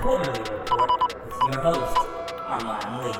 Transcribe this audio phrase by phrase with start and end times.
[0.00, 1.96] Quarter-Lee Report with your host,
[2.46, 3.18] Armon Lee.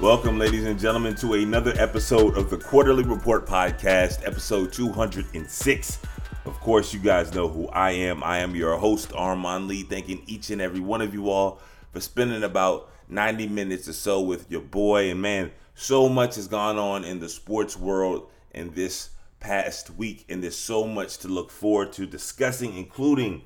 [0.00, 5.98] Welcome, ladies and gentlemen, to another episode of the Quarter-Lee Report Podcast, episode 206.
[6.44, 8.24] Of course, you guys know who I am.
[8.24, 11.60] I am your host, Armon Lee, thanking each and every one of you all
[11.92, 15.08] for spending about 90 minutes or so with your boy.
[15.08, 20.24] And man, so much has gone on in the sports world in this past week,
[20.28, 23.42] and there's so much to look forward to discussing, including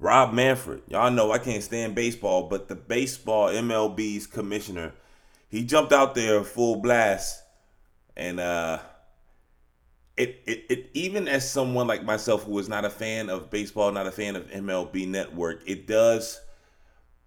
[0.00, 0.82] Rob Manfred.
[0.88, 4.94] Y'all know I can't stand baseball, but the baseball MLB's commissioner,
[5.48, 7.42] he jumped out there full blast,
[8.16, 8.78] and uh,
[10.16, 13.92] it, it it even as someone like myself who is not a fan of baseball,
[13.92, 16.40] not a fan of MLB Network, it does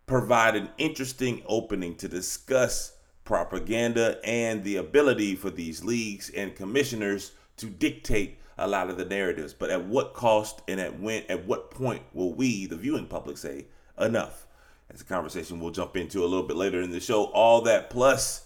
[0.08, 2.94] provide an interesting opening to discuss
[3.24, 9.06] propaganda and the ability for these leagues and commissioners to dictate a lot of the
[9.06, 9.54] narratives.
[9.54, 13.38] But at what cost and at when at what point will we, the viewing public,
[13.38, 13.66] say
[14.00, 14.48] enough?
[14.88, 17.26] That's a conversation we'll jump into a little bit later in the show.
[17.26, 18.46] All that plus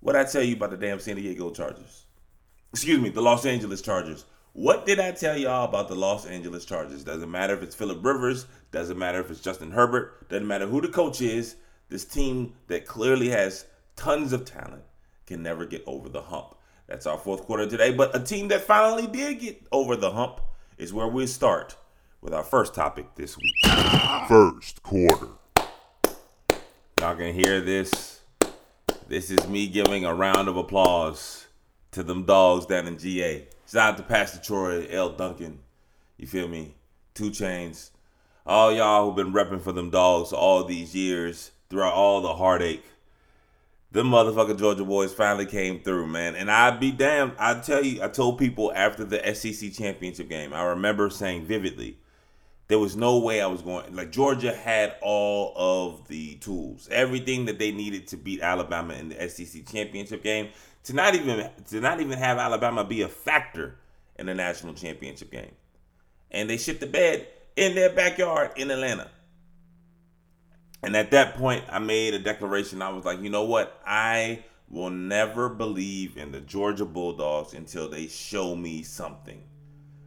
[0.00, 2.06] what I tell you about the damn San Diego Chargers.
[2.72, 4.24] Excuse me, the Los Angeles Chargers.
[4.52, 7.04] What did I tell y'all about the Los Angeles Chargers?
[7.04, 10.80] Doesn't matter if it's Philip Rivers, doesn't matter if it's Justin Herbert, doesn't matter who
[10.80, 11.56] the coach is.
[11.88, 14.82] This team that clearly has tons of talent
[15.26, 16.54] can never get over the hump.
[16.92, 17.90] That's our fourth quarter today.
[17.90, 20.42] But a team that finally did get over the hump
[20.76, 21.74] is where we start
[22.20, 23.54] with our first topic this week.
[24.28, 25.28] First quarter.
[27.00, 28.20] Y'all can hear this.
[29.08, 31.46] This is me giving a round of applause
[31.92, 33.48] to them dogs down in GA.
[33.66, 35.12] Shout out to Pastor Troy, L.
[35.12, 35.60] Duncan.
[36.18, 36.74] You feel me?
[37.14, 37.88] 2 Chainz.
[38.44, 42.84] All y'all who've been repping for them dogs all these years, throughout all the heartache,
[43.92, 46.34] them motherfucking Georgia boys finally came through, man.
[46.34, 47.32] And I'd be damned.
[47.38, 51.98] I tell you, I told people after the SEC championship game, I remember saying vividly,
[52.68, 53.94] there was no way I was going.
[53.94, 59.10] Like Georgia had all of the tools, everything that they needed to beat Alabama in
[59.10, 60.48] the SEC championship game.
[60.84, 63.76] To not even to not even have Alabama be a factor
[64.16, 65.52] in the national championship game,
[66.30, 69.08] and they shit the bed in their backyard in Atlanta.
[70.82, 72.82] And at that point, I made a declaration.
[72.82, 73.80] I was like, you know what?
[73.86, 79.42] I will never believe in the Georgia Bulldogs until they show me something.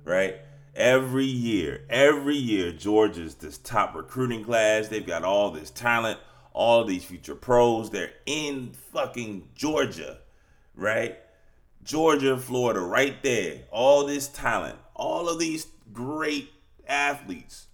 [0.03, 0.35] Right?
[0.75, 4.89] Every year, every year, Georgia's this top recruiting class.
[4.89, 6.19] They've got all this talent,
[6.51, 7.89] all these future pros.
[7.89, 10.17] They're in fucking Georgia,
[10.75, 11.17] right?
[11.83, 13.61] Georgia, Florida, right there.
[13.71, 16.51] All this talent, all of these great
[16.87, 17.67] athletes.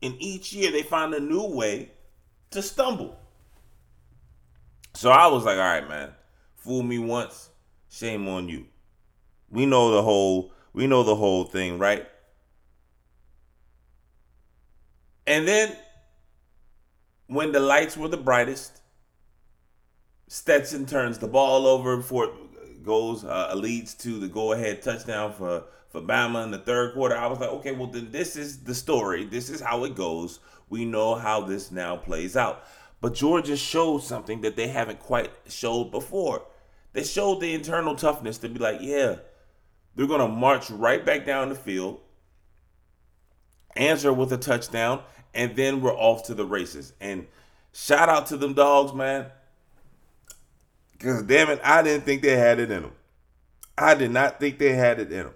[0.00, 1.90] And each year they find a new way
[2.50, 3.18] to stumble.
[4.94, 6.10] So I was like, all right, man,
[6.56, 7.50] fool me once,
[7.88, 8.66] shame on you.
[9.50, 12.06] We know the whole, we know the whole thing, right?
[15.26, 15.76] And then
[17.28, 18.80] when the lights were the brightest,
[20.26, 25.64] Stetson turns the ball over before it goes, uh, leads to the go-ahead touchdown for
[25.90, 27.16] for Bama in the third quarter.
[27.16, 29.24] I was like, okay, well then this is the story.
[29.24, 30.38] This is how it goes.
[30.70, 32.64] We know how this now plays out.
[33.00, 36.44] But Georgia showed something that they haven't quite showed before.
[36.92, 39.16] They showed the internal toughness to be like, yeah,
[39.94, 42.00] they're going to march right back down the field,
[43.76, 45.02] answer with a touchdown,
[45.34, 46.92] and then we're off to the races.
[47.00, 47.26] And
[47.72, 49.26] shout out to them dogs, man.
[50.92, 52.92] Because damn it, I didn't think they had it in them.
[53.78, 55.34] I did not think they had it in them.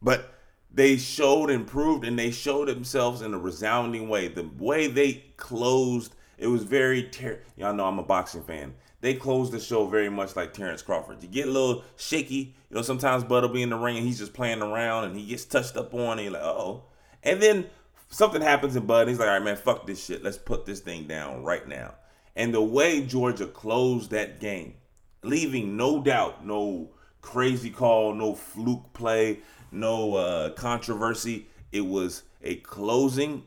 [0.00, 0.35] But
[0.76, 4.28] they showed and proved and they showed themselves in a resounding way.
[4.28, 8.74] The way they closed, it was very ter- y'all know I'm a boxing fan.
[9.00, 11.22] They closed the show very much like Terrence Crawford.
[11.22, 14.06] You get a little shaky, you know, sometimes Bud will be in the ring and
[14.06, 16.84] he's just playing around and he gets touched up on and you're like, oh.
[17.22, 17.66] And then
[18.10, 20.22] something happens in Bud and he's like, all right, man, fuck this shit.
[20.22, 21.94] Let's put this thing down right now.
[22.34, 24.74] And the way Georgia closed that game,
[25.22, 26.90] leaving no doubt, no
[27.22, 29.40] crazy call, no fluke play,
[29.70, 31.48] no uh, controversy.
[31.72, 33.44] It was a closing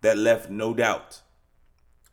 [0.00, 1.22] that left no doubt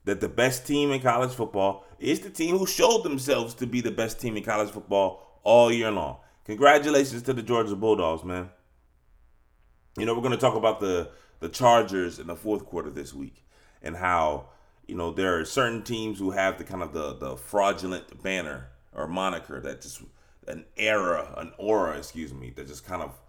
[0.06, 3.82] that the best team in college football is the team who showed themselves to be
[3.82, 6.18] the best team in college football all year long.
[6.46, 8.50] Congratulations to the Georgia Bulldogs, man.
[9.98, 11.10] You know, we're going to talk about the
[11.40, 13.46] the Chargers in the fourth quarter this week
[13.82, 14.50] and how,
[14.88, 18.70] you know, there are certain teams who have the kind of the the fraudulent banner
[18.94, 20.02] or moniker that just
[20.50, 23.20] an era, an aura, excuse me, that just kind of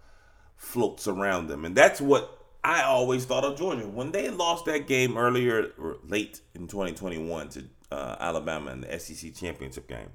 [0.55, 1.65] floats around them.
[1.65, 3.87] And that's what I always thought of Georgia.
[3.87, 8.99] When they lost that game earlier or late in 2021 to uh, Alabama in the
[8.99, 10.09] SEC championship game,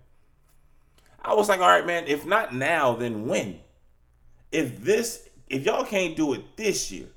[1.21, 3.61] I was like, all right, man, if not now, then when?
[4.53, 7.09] If this, if y'all can't do it this year,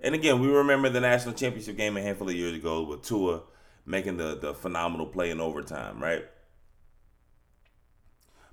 [0.00, 3.42] And again, we remember the national championship game a handful of years ago with Tua
[3.86, 6.24] making the, the phenomenal play in overtime, right?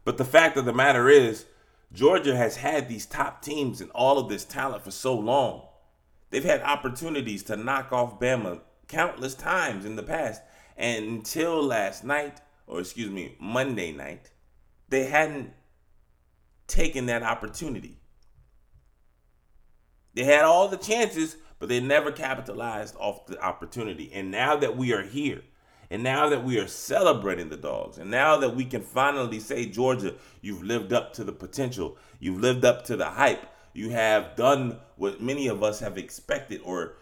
[0.07, 1.47] But the fact of the matter is,
[1.91, 5.67] Georgia has had these top teams and all of this talent for so long.
[6.29, 10.41] They've had opportunities to knock off Bama countless times in the past.
[10.77, 14.31] And until last night, or excuse me, Monday night,
[14.87, 15.51] they hadn't
[16.67, 17.99] taken that opportunity.
[20.13, 24.09] They had all the chances, but they never capitalized off the opportunity.
[24.13, 25.41] And now that we are here,
[25.89, 29.65] and now that we are celebrating the dogs, and now that we can finally say,
[29.65, 34.35] Georgia, you've lived up to the potential, you've lived up to the hype, you have
[34.35, 36.97] done what many of us have expected, or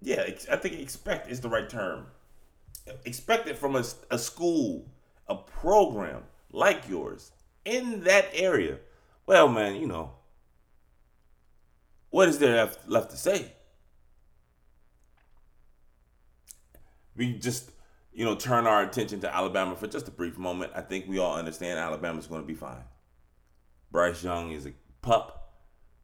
[0.00, 2.06] yeah, I think expect is the right term.
[3.04, 4.84] Expected from a, a school,
[5.28, 7.30] a program like yours
[7.64, 8.78] in that area.
[9.26, 10.14] Well, man, you know,
[12.10, 13.52] what is there left to say?
[17.16, 17.70] We just,
[18.12, 20.72] you know, turn our attention to Alabama for just a brief moment.
[20.74, 22.84] I think we all understand Alabama's going to be fine.
[23.90, 24.72] Bryce Young is a
[25.02, 25.38] pup.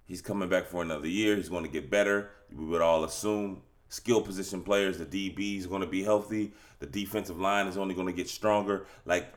[0.04, 1.36] He's coming back for another year.
[1.36, 2.30] He's going to get better.
[2.54, 6.52] We would all assume skill position players, the DB is going to be healthy.
[6.78, 8.86] The defensive line is only going to get stronger.
[9.06, 9.32] Like,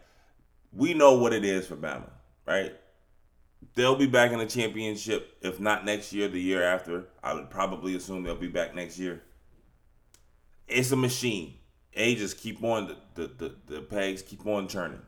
[0.74, 2.10] we know what it is for Bama,
[2.46, 2.74] right?
[3.76, 5.38] they'll be back in the championship.
[5.42, 7.06] If not next year, the year after.
[7.24, 9.22] I would probably assume they'll be back next year.
[10.68, 11.56] It's a machine.
[11.96, 15.02] A just keep on the, the, the, the pegs keep on turning.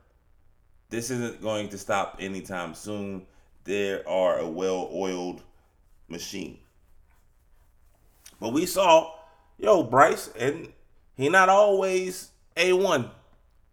[0.90, 3.26] This isn't going to stop anytime soon.
[3.64, 5.42] There are a well-oiled
[6.08, 6.60] machine.
[8.40, 9.14] But we saw,
[9.58, 10.72] yo, Bryce, and
[11.16, 13.10] he not always A1.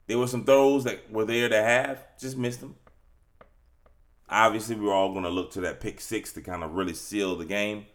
[0.07, 2.77] There were some throws that were there to have, just missed them.
[4.29, 6.95] Obviously, we were all going to look to that pick six to kind of really
[6.95, 7.87] seal the game.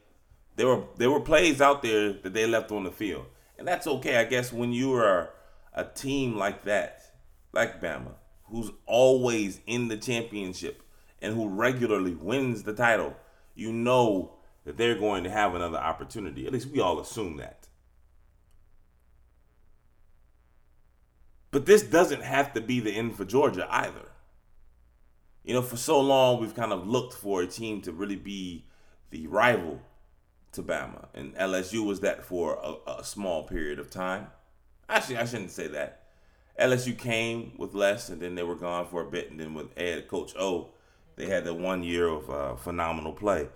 [0.58, 3.26] There were there were plays out there that they left on the field,
[3.58, 4.18] and that's okay.
[4.18, 5.32] I guess when you are
[5.74, 7.02] a team like that,
[7.54, 8.14] like Bama,
[8.46, 10.84] who's always in the championship
[11.22, 13.16] and who regularly wins the title,
[13.56, 14.34] you know
[14.66, 16.46] that they're going to have another opportunity.
[16.46, 17.68] At least we all assume that.
[21.52, 24.10] But this doesn't have to be the end for Georgia either
[25.46, 28.66] you know, for so long we've kind of looked for a team to really be
[29.12, 29.80] the rival
[30.56, 34.28] to Bama, and LSU was that for a, a small period of time.
[34.90, 36.04] Actually, I shouldn't say that.
[36.60, 39.68] LSU came with Les, and then they were gone for a bit, and then with
[39.78, 40.70] Ed, Coach O,
[41.16, 43.48] they had the one year of uh, phenomenal play,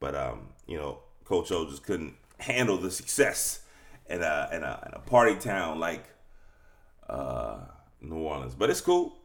[0.00, 3.60] but um, you know, Coach O just couldn't handle the success
[4.08, 6.04] in a in a, in a party town like
[7.08, 7.58] uh,
[8.00, 8.54] New Orleans.
[8.54, 9.16] But it's cool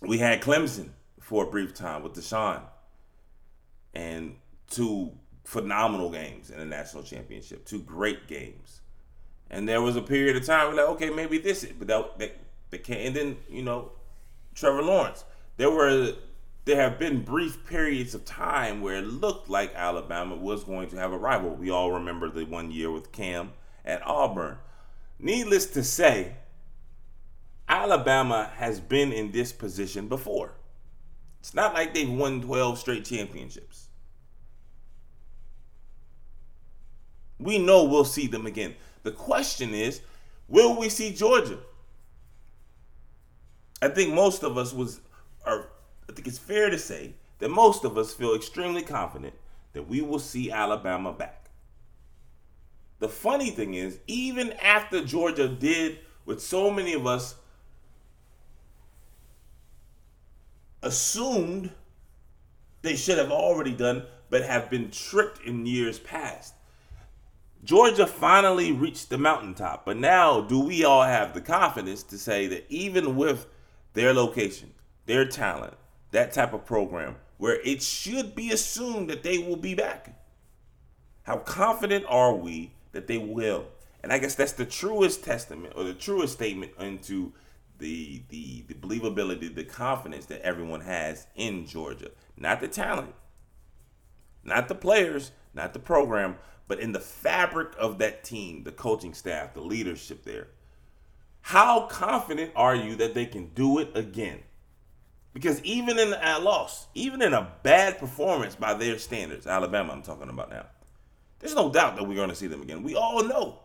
[0.00, 0.90] we had Clemson
[1.20, 2.62] for a brief time with Deshaun
[3.94, 4.36] and
[4.70, 5.12] two
[5.48, 8.82] phenomenal games in the national championship, two great games.
[9.48, 12.18] And there was a period of time we're like, okay, maybe this is, but that,
[12.18, 12.36] that,
[12.68, 13.00] that can't.
[13.00, 13.92] And then you know,
[14.54, 15.24] Trevor Lawrence.
[15.56, 16.12] There were
[16.66, 20.98] there have been brief periods of time where it looked like Alabama was going to
[20.98, 21.54] have a rival.
[21.54, 23.52] We all remember the one year with Cam
[23.86, 24.58] at Auburn.
[25.18, 26.34] Needless to say,
[27.70, 30.52] Alabama has been in this position before.
[31.40, 33.87] It's not like they've won 12 straight championships.
[37.38, 38.74] We know we'll see them again.
[39.02, 40.00] The question is,
[40.48, 41.58] will we see Georgia?
[43.80, 45.00] I think most of us was
[45.46, 45.68] are
[46.08, 49.34] I think it's fair to say that most of us feel extremely confident
[49.72, 51.50] that we will see Alabama back.
[52.98, 57.36] The funny thing is, even after Georgia did what so many of us
[60.82, 61.70] assumed
[62.82, 66.54] they should have already done, but have been tricked in years past.
[67.64, 72.46] Georgia finally reached the mountaintop, but now do we all have the confidence to say
[72.46, 73.46] that even with
[73.94, 74.72] their location,
[75.06, 75.74] their talent,
[76.12, 80.14] that type of program, where it should be assumed that they will be back?
[81.24, 83.66] How confident are we that they will?
[84.02, 87.32] And I guess that's the truest testament or the truest statement into
[87.78, 92.10] the the the believability, the confidence that everyone has in Georgia.
[92.36, 93.14] Not the talent,
[94.44, 96.36] not the players, not the program,
[96.68, 100.48] but in the fabric of that team, the coaching staff, the leadership there.
[101.40, 104.40] How confident are you that they can do it again?
[105.32, 110.02] Because even in a loss, even in a bad performance by their standards, Alabama, I'm
[110.02, 110.66] talking about now,
[111.38, 112.82] there's no doubt that we're going to see them again.
[112.82, 113.60] We all know.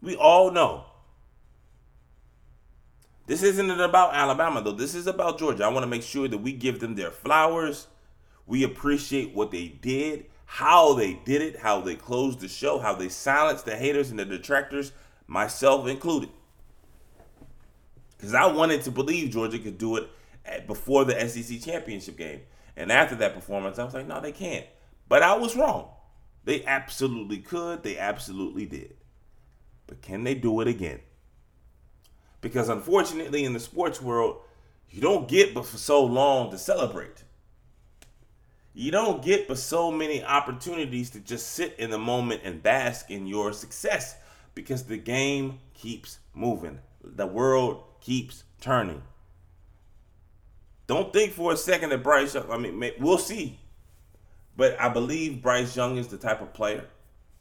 [0.00, 0.86] We all know.
[3.26, 4.72] This isn't about Alabama, though.
[4.72, 5.64] This is about Georgia.
[5.64, 7.86] I want to make sure that we give them their flowers.
[8.46, 12.94] We appreciate what they did, how they did it, how they closed the show, how
[12.94, 14.92] they silenced the haters and the detractors,
[15.26, 16.28] myself included.
[18.16, 20.08] Because I wanted to believe Georgia could do it
[20.68, 22.42] before the SEC championship game.
[22.76, 24.64] And after that performance, I was like, no, they can't.
[25.08, 25.88] But I was wrong.
[26.44, 27.82] They absolutely could.
[27.82, 28.94] They absolutely did.
[29.88, 31.00] But can they do it again?
[32.40, 34.36] Because unfortunately, in the sports world,
[34.88, 37.23] you don't get but for so long to celebrate.
[38.74, 43.08] You don't get but so many opportunities to just sit in the moment and bask
[43.08, 44.16] in your success
[44.54, 46.80] because the game keeps moving.
[47.02, 49.02] The world keeps turning.
[50.88, 53.60] Don't think for a second that Bryce, I mean, we'll see.
[54.56, 56.84] But I believe Bryce Young is the type of player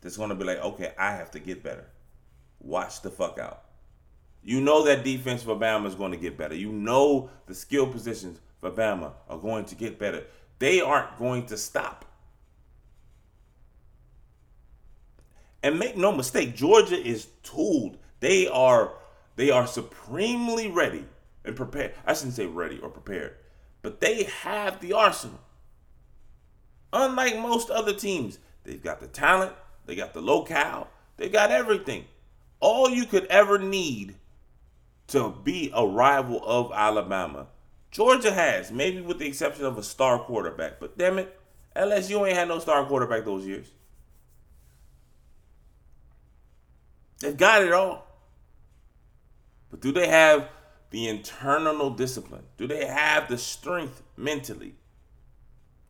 [0.02, 1.86] that's going to be like, okay, I have to get better.
[2.60, 3.64] Watch the fuck out.
[4.44, 6.56] You know that defense for Bama is going to get better.
[6.56, 10.26] You know the skill positions for Bama are going to get better.
[10.64, 12.06] They aren't going to stop.
[15.62, 17.98] And make no mistake, Georgia is tooled.
[18.22, 18.94] They are
[19.36, 21.04] they are supremely ready
[21.44, 21.96] and prepared.
[22.06, 23.36] I shouldn't say ready or prepared,
[23.82, 25.42] but they have the arsenal.
[26.94, 29.52] Unlike most other teams, they've got the talent,
[29.86, 32.06] they got the locale, they got everything.
[32.62, 34.16] All you could ever need
[35.08, 37.48] to be a rival of Alabama,
[37.94, 40.80] Georgia has, maybe with the exception of a star quarterback.
[40.80, 41.40] But damn it,
[41.76, 43.68] LSU ain't had no star quarterback those years.
[47.20, 48.08] They've got it all.
[49.70, 50.50] But do they have
[50.90, 52.44] the internal discipline?
[52.58, 54.74] Do they have the strength mentally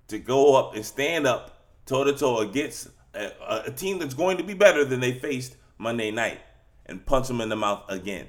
[0.10, 4.38] to go up and stand up toe to toe against a, a, team that's going
[4.38, 6.40] to be better than they faced Monday night
[6.86, 8.28] and punch them in the mouth again?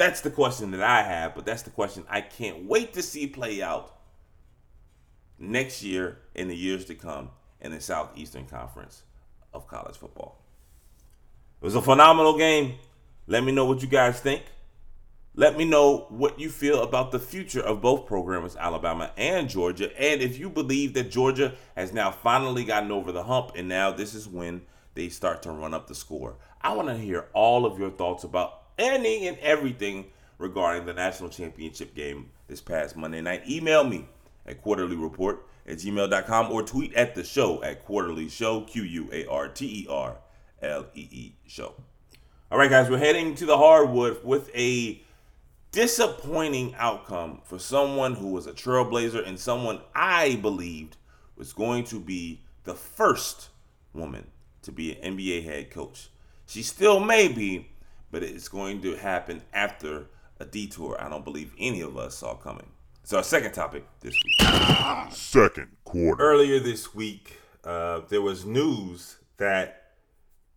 [0.00, 3.26] That's the question that I have, but that's the question I can't wait to see
[3.26, 3.98] play out
[5.38, 7.28] next year and the years to come
[7.60, 9.02] in the Southeastern Conference
[9.52, 10.42] of college football.
[11.60, 12.76] It was a phenomenal game.
[13.26, 14.44] Let me know what you guys think.
[15.34, 19.90] Let me know what you feel about the future of both programs, Alabama and Georgia,
[20.00, 23.90] and if you believe that Georgia has now finally gotten over the hump and now
[23.90, 24.62] this is when
[24.94, 26.36] they start to run up the score.
[26.62, 30.06] I want to hear all of your thoughts about any and everything
[30.38, 33.48] regarding the national championship game this past Monday night.
[33.48, 34.06] Email me
[34.46, 39.26] at quarterlyreport at gmail.com or tweet at the show at quarterly show, Q U A
[39.26, 40.16] R T E R
[40.62, 41.74] L E E show.
[42.50, 45.00] All right, guys, we're heading to the hardwood with a
[45.70, 50.96] disappointing outcome for someone who was a trailblazer and someone I believed
[51.36, 53.50] was going to be the first
[53.92, 54.26] woman
[54.62, 56.08] to be an NBA head coach.
[56.46, 57.70] She still may be,
[58.10, 60.06] but it's going to happen after
[60.38, 62.70] a detour I don't believe any of us saw coming.
[63.02, 65.12] So, our second topic this week.
[65.12, 66.22] Second quarter.
[66.22, 69.80] Earlier this week, uh, there was news that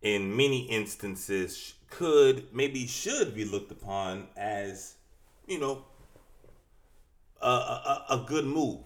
[0.02, 4.94] in many instances could maybe should be looked upon as
[5.46, 5.84] you know
[7.40, 8.80] a, a, a good move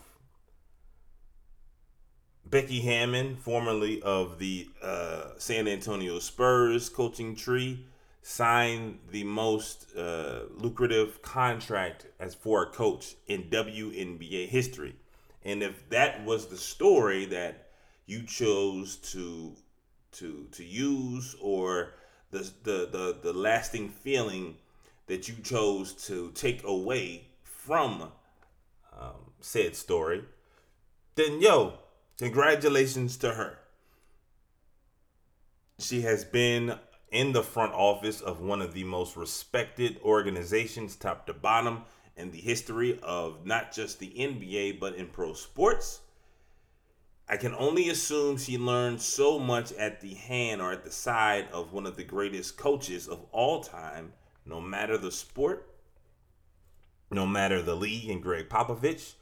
[2.45, 7.85] becky hammon formerly of the uh, san antonio spurs coaching tree
[8.29, 14.95] signed the most uh, lucrative contract as for a coach in WNBA history.
[15.47, 17.69] And if that was the story that
[18.05, 19.57] you chose to
[20.13, 21.95] to to use or
[22.31, 24.57] the the the, the lasting feeling
[25.07, 28.13] that you chose to take away from
[29.01, 30.23] um, said story,
[31.15, 31.79] then yo,
[32.19, 33.59] congratulations to her.
[35.79, 36.79] She has been
[37.11, 41.83] in the front office of one of the most respected organizations, top to bottom,
[42.17, 46.01] in the history of not just the NBA, but in pro sports.
[47.29, 51.49] I can only assume she learned so much at the hand or at the side
[51.53, 54.13] of one of the greatest coaches of all time,
[54.47, 55.69] no matter the sport,
[57.11, 59.15] no matter the league, and Gregg Popovich.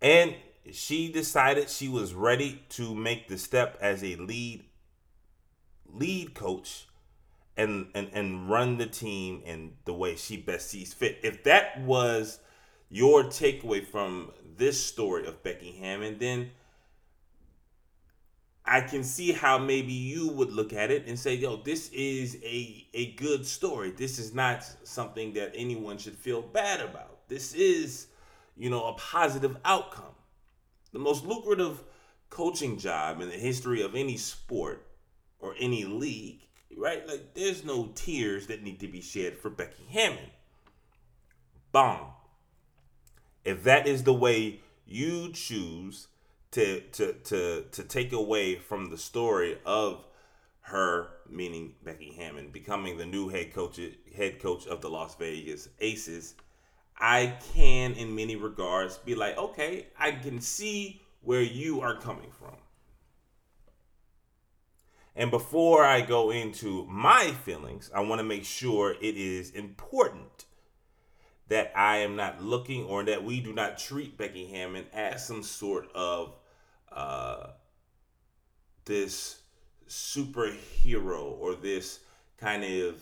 [0.00, 0.34] And
[0.72, 4.64] she decided she was ready to make the step as a lead
[5.92, 6.86] lead coach
[7.56, 11.18] and and and run the team in the way she best sees fit.
[11.22, 12.38] If that was
[12.90, 16.50] your takeaway from this story of Becky Hammon, then
[18.64, 22.36] I can see how maybe you would look at it and say, yo, this is
[22.42, 23.92] a, a good story.
[23.92, 27.28] This is not something that anyone should feel bad about.
[27.28, 28.08] This is,
[28.56, 30.14] you know, a positive outcome.
[30.92, 31.82] The most lucrative
[32.28, 34.85] coaching job in the history of any sport
[35.38, 37.06] or any league, right?
[37.06, 40.30] Like, there's no tears that need to be shed for Becky Hammon.
[41.72, 42.08] Bomb.
[43.44, 46.08] If that is the way you choose
[46.52, 50.04] to to to to take away from the story of
[50.60, 53.78] her, meaning Becky Hammon, becoming the new head coach
[54.16, 56.34] head coach of the Las Vegas Aces,
[56.98, 62.30] I can in many regards be like, okay, I can see where you are coming
[62.30, 62.56] from.
[65.16, 70.44] And before I go into my feelings, I want to make sure it is important
[71.48, 75.42] that I am not looking or that we do not treat Becky Hammon as some
[75.42, 76.36] sort of
[76.92, 77.48] uh,
[78.84, 79.40] this
[79.88, 82.00] superhero or this
[82.36, 83.00] kind of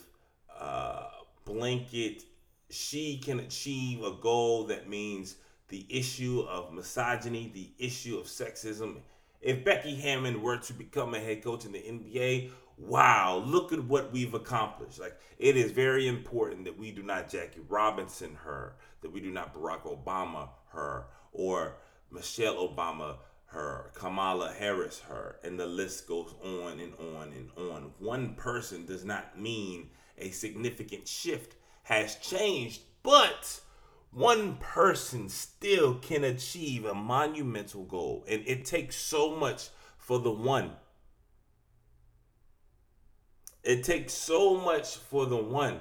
[0.56, 1.08] uh,
[1.44, 2.22] blanket.
[2.70, 5.36] She can achieve a goal that means
[5.68, 8.98] the issue of misogyny, the issue of sexism.
[9.44, 13.84] If Becky Hammon were to become a head coach in the NBA, wow, look at
[13.84, 14.98] what we've accomplished.
[14.98, 19.30] Like, it is very important that we do not Jackie Robinson her, that we do
[19.30, 21.76] not Barack Obama her, or
[22.10, 27.92] Michelle Obama her, Kamala Harris her, and the list goes on and on and on.
[27.98, 33.60] One person does not mean a significant shift has changed, but
[34.14, 39.68] one person still can achieve a monumental goal, and it takes so much
[39.98, 40.70] for the one.
[43.64, 45.80] It takes so much for the one.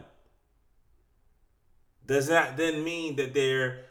[2.06, 3.86] Does that then mean that there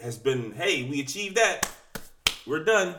[0.00, 1.68] has been, hey, we achieved that?
[2.46, 2.94] We're done.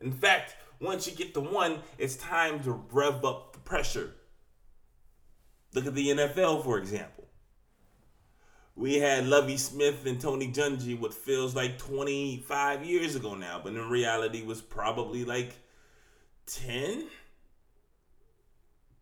[0.00, 4.14] In fact, once you get the one, it's time to rev up the pressure.
[5.74, 7.27] Look at the NFL, for example.
[8.78, 13.72] We had Lovie Smith and Tony Dungy what feels like 25 years ago now, but
[13.72, 15.56] in reality was probably like
[16.46, 17.06] 10,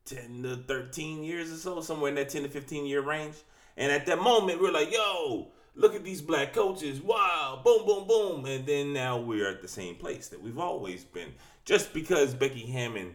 [0.07, 3.35] 10 to 13 years or so, somewhere in that 10 to 15 year range.
[3.77, 7.03] And at that moment, we we're like, yo, look at these black coaches.
[7.03, 8.47] Wow, boom, boom, boom.
[8.47, 11.35] And then now we're at the same place that we've always been.
[11.67, 13.15] Just because Becky Hammon,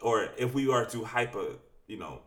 [0.00, 2.20] or if we are to hyper, you know,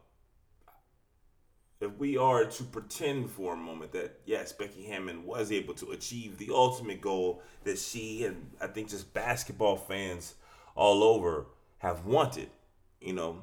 [1.82, 5.92] if we are to pretend for a moment that yes, Becky Hammon was able to
[5.92, 10.36] achieve the ultimate goal that she and I think just basketball fans
[10.76, 11.48] all over
[11.80, 12.50] have wanted,
[13.02, 13.42] you know,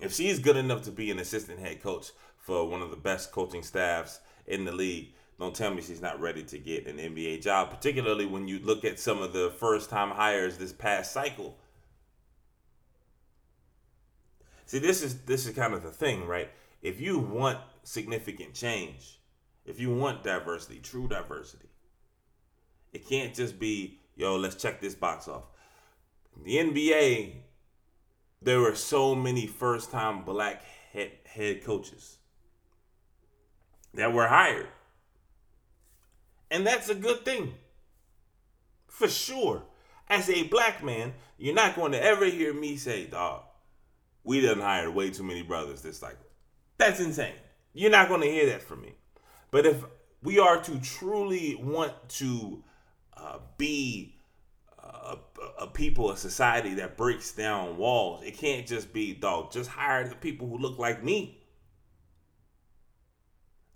[0.00, 3.30] if she's good enough to be an assistant head coach for one of the best
[3.30, 7.42] coaching staffs in the league, don't tell me she's not ready to get an NBA
[7.42, 11.56] job, particularly when you look at some of the first time hires this past cycle.
[14.66, 16.50] See, this is this is kind of the thing, right?
[16.82, 19.20] If you want significant change,
[19.64, 21.68] if you want diversity, true diversity,
[22.92, 25.44] it can't just be, yo, let's check this box off.
[26.44, 27.34] the NBA,
[28.42, 32.18] there were so many first time black head, head coaches
[33.94, 34.68] that were hired.
[36.50, 37.54] And that's a good thing.
[38.88, 39.62] For sure.
[40.08, 43.44] As a black man, you're not going to ever hear me say, dog,
[44.24, 46.26] we done hired way too many brothers this cycle.
[46.82, 47.34] That's insane.
[47.74, 48.94] You're not going to hear that from me.
[49.52, 49.84] But if
[50.20, 52.64] we are to truly want to
[53.16, 54.16] uh, be
[54.82, 55.16] a,
[55.60, 60.08] a, people, a society that breaks down walls, it can't just be, dog, just hire
[60.08, 61.40] the people who look like me.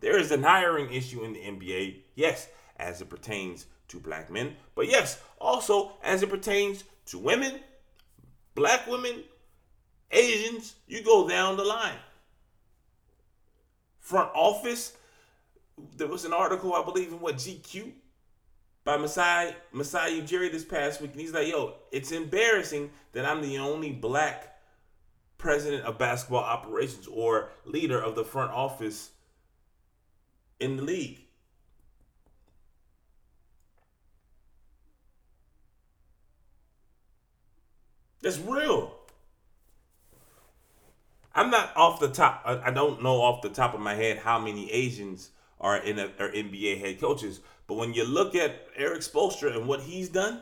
[0.00, 4.56] There is an hiring issue in the NBA, yes, as it pertains to black men,
[4.74, 7.60] but yes, also as it pertains to women,
[8.56, 9.22] black women,
[10.10, 11.98] Asians, you go down the line
[14.06, 14.96] front office.
[15.96, 17.90] There was an article, I believe, in what GQ
[18.84, 23.42] by Masai Masai Ujiri this past week, and he's like, "Yo, it's embarrassing that I'm
[23.42, 24.60] the only black
[25.38, 29.10] president of basketball operations or leader of the front office
[30.60, 31.26] in the league."
[38.22, 38.95] That's real.
[41.36, 42.42] I'm not off the top.
[42.46, 46.06] I don't know off the top of my head how many Asians are in a,
[46.18, 47.40] are NBA head coaches.
[47.66, 50.40] But when you look at Erik Spoelstra and what he's done,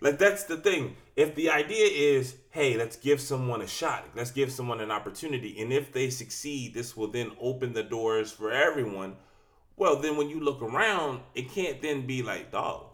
[0.00, 0.96] like that's the thing.
[1.14, 5.60] If the idea is, hey, let's give someone a shot, let's give someone an opportunity,
[5.60, 9.16] and if they succeed, this will then open the doors for everyone.
[9.76, 12.86] Well, then when you look around, it can't then be like, dog.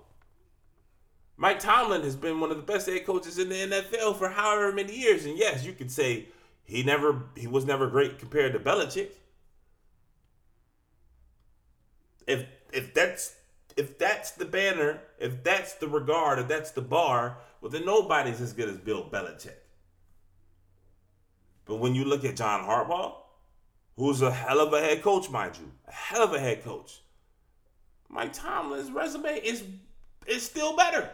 [1.37, 4.73] Mike Tomlin has been one of the best head coaches in the NFL for however
[4.73, 6.27] many years, and yes, you could say
[6.65, 9.11] he never he was never great compared to Belichick.
[12.27, 13.37] If if that's
[13.77, 18.41] if that's the banner, if that's the regard, if that's the bar, well then nobody's
[18.41, 19.57] as good as Bill Belichick.
[21.65, 23.15] But when you look at John Harbaugh,
[23.97, 27.01] who's a hell of a head coach, mind you, a hell of a head coach.
[28.09, 29.65] Mike Tomlin's resume is
[30.27, 31.11] is still better.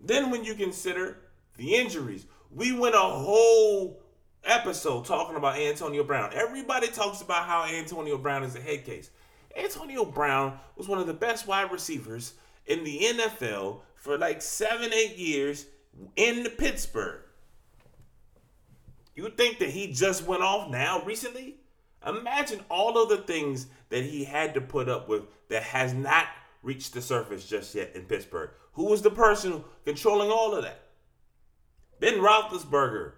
[0.00, 1.16] Then when you consider
[1.58, 4.00] the injuries, we went a whole
[4.44, 6.30] episode talking about Antonio Brown.
[6.32, 9.10] Everybody talks about how Antonio Brown is a head case.
[9.56, 12.34] Antonio Brown was one of the best wide receivers
[12.66, 15.66] in the NFL for like seven, eight years
[16.16, 17.20] in Pittsburgh.
[19.14, 21.56] You think that he just went off now recently?
[22.06, 26.26] Imagine all of the things that he had to put up with that has not
[26.62, 28.50] reached the surface just yet in Pittsburgh.
[28.74, 30.82] Who was the person controlling all of that?
[32.00, 33.12] Ben Roethlisberger,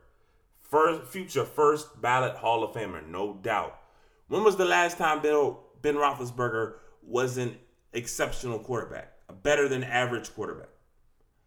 [0.63, 3.79] first future first ballot Hall of Famer, no doubt.
[4.29, 7.57] When was the last time Bill, Ben Roethlisberger was an
[7.93, 10.69] exceptional quarterback, a better than average quarterback?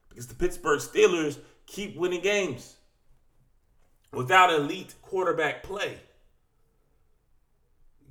[0.10, 2.76] Because the Pittsburgh Steelers keep winning games
[4.12, 5.98] without elite quarterback play.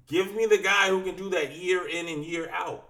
[0.08, 2.88] Give me the guy who can do that year in and year out.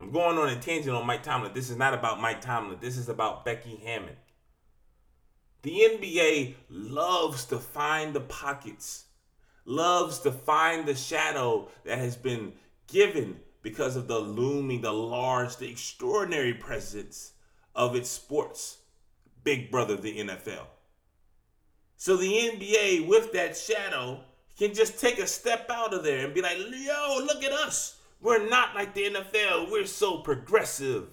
[0.00, 1.52] I'm going on a tangent on Mike Tomlin.
[1.54, 2.78] This is not about Mike Tomlin.
[2.80, 4.16] This is about Becky Hammon.
[5.62, 9.06] The NBA loves to find the pockets,
[9.64, 12.52] loves to find the shadow that has been
[12.86, 17.32] given because of the looming, the large, the extraordinary presence
[17.74, 18.78] of its sports
[19.44, 20.66] big brother, the NFL.
[21.96, 24.20] So the NBA, with that shadow,
[24.58, 27.97] can just take a step out of there and be like, yo, look at us.
[28.20, 29.70] We're not like the NFL.
[29.70, 31.08] We're so progressive.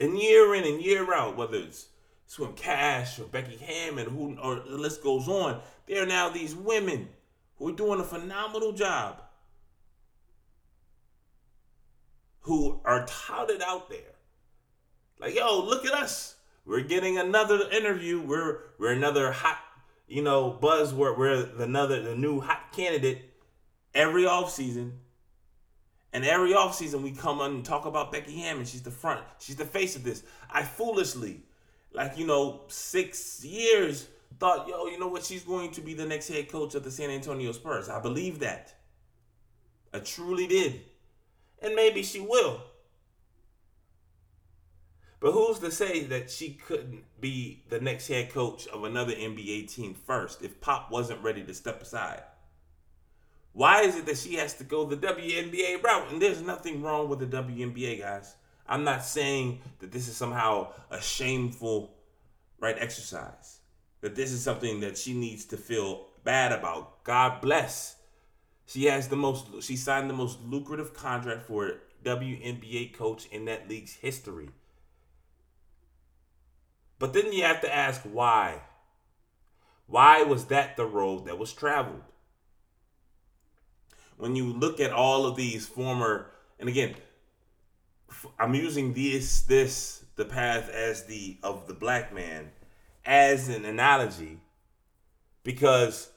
[0.00, 1.88] And year in and year out, whether it's
[2.26, 6.54] Swin Cash or Becky Hammon, who or the list goes on, there are now these
[6.54, 7.08] women
[7.56, 9.22] who are doing a phenomenal job,
[12.42, 14.14] who are touted out there.
[15.18, 16.36] Like, yo, look at us.
[16.64, 18.20] We're getting another interview.
[18.20, 19.58] We're we're another hot,
[20.06, 21.18] you know, buzzword.
[21.18, 23.27] We're another the new hot candidate
[23.94, 24.92] every offseason.
[26.12, 28.64] And every offseason we come on and talk about Becky Hammon.
[28.64, 29.24] She's the front.
[29.38, 30.22] She's the face of this.
[30.50, 31.42] I foolishly,
[31.92, 35.24] like, you know, six years thought, yo, you know what?
[35.24, 37.88] She's going to be the next head coach of the San Antonio Spurs.
[37.88, 38.74] I believe that.
[39.92, 40.80] I truly did.
[41.60, 42.62] And maybe she will.
[45.20, 49.72] But who's to say that she couldn't be the next head coach of another NBA
[49.72, 52.22] team first if Pop wasn't ready to step aside?
[53.52, 56.12] Why is it that she has to go the WNBA route?
[56.12, 58.34] And there's nothing wrong with the WNBA, guys.
[58.66, 61.94] I'm not saying that this is somehow a shameful
[62.60, 63.60] right exercise.
[64.00, 67.02] That this is something that she needs to feel bad about.
[67.04, 67.96] God bless.
[68.66, 73.68] She has the most she signed the most lucrative contract for WNBA coach in that
[73.68, 74.50] league's history.
[76.98, 78.62] But then you have to ask why.
[79.86, 82.02] Why was that the road that was traveled?
[84.18, 86.94] When you look at all of these former, and again,
[88.38, 92.50] I'm using this this the path as the of the black man
[93.04, 94.40] as an analogy
[95.44, 96.10] because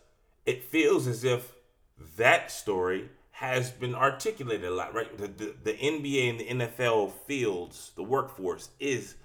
[0.45, 1.53] it feels as if
[2.17, 5.17] that story has been articulated a lot, right?
[5.17, 9.15] The, the, the NBA and the NFL fields, the workforce is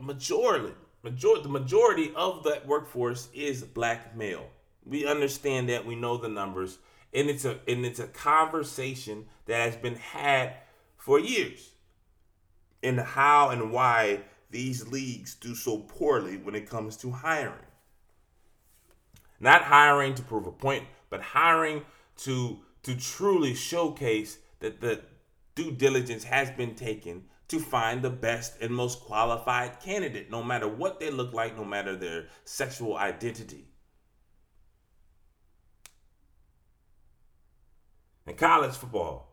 [0.00, 4.46] majority, majority, the majority of that workforce is black male.
[4.86, 5.84] We understand that.
[5.84, 6.78] We know the numbers,
[7.12, 10.54] and it's a and it's a conversation that has been had
[10.96, 11.72] for years.
[12.82, 17.54] And how and why these leagues do so poorly when it comes to hiring.
[19.40, 21.82] Not hiring to prove a point, but hiring
[22.18, 25.02] to to truly showcase that the
[25.54, 30.68] due diligence has been taken to find the best and most qualified candidate, no matter
[30.68, 33.66] what they look like, no matter their sexual identity.
[38.28, 39.32] In college football,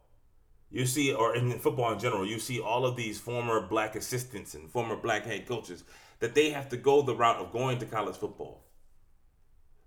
[0.71, 4.53] you see, or in football in general, you see all of these former black assistants
[4.53, 5.83] and former black head coaches
[6.19, 8.63] that they have to go the route of going to college football.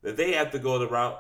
[0.02, 1.18] That they have to go the route.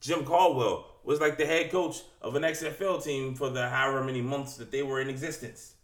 [0.00, 4.22] Jim Caldwell was like the head coach of an XFL team for the however many
[4.22, 5.74] months that they were in existence.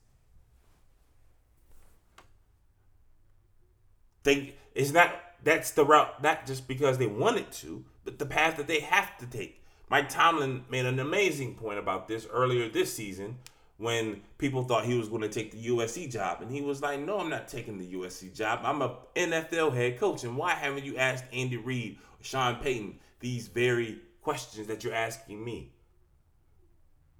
[4.23, 8.57] They it's not that's the route not just because they wanted to, but the path
[8.57, 9.63] that they have to take.
[9.89, 13.39] Mike Tomlin made an amazing point about this earlier this season
[13.79, 16.43] when people thought he was going to take the USC job.
[16.43, 18.61] And he was like, No, I'm not taking the USC job.
[18.65, 20.25] I'm a NFL head coach.
[20.25, 25.45] And why haven't you asked Andy Reid Sean Payton these very questions that you're asking
[25.45, 25.73] me?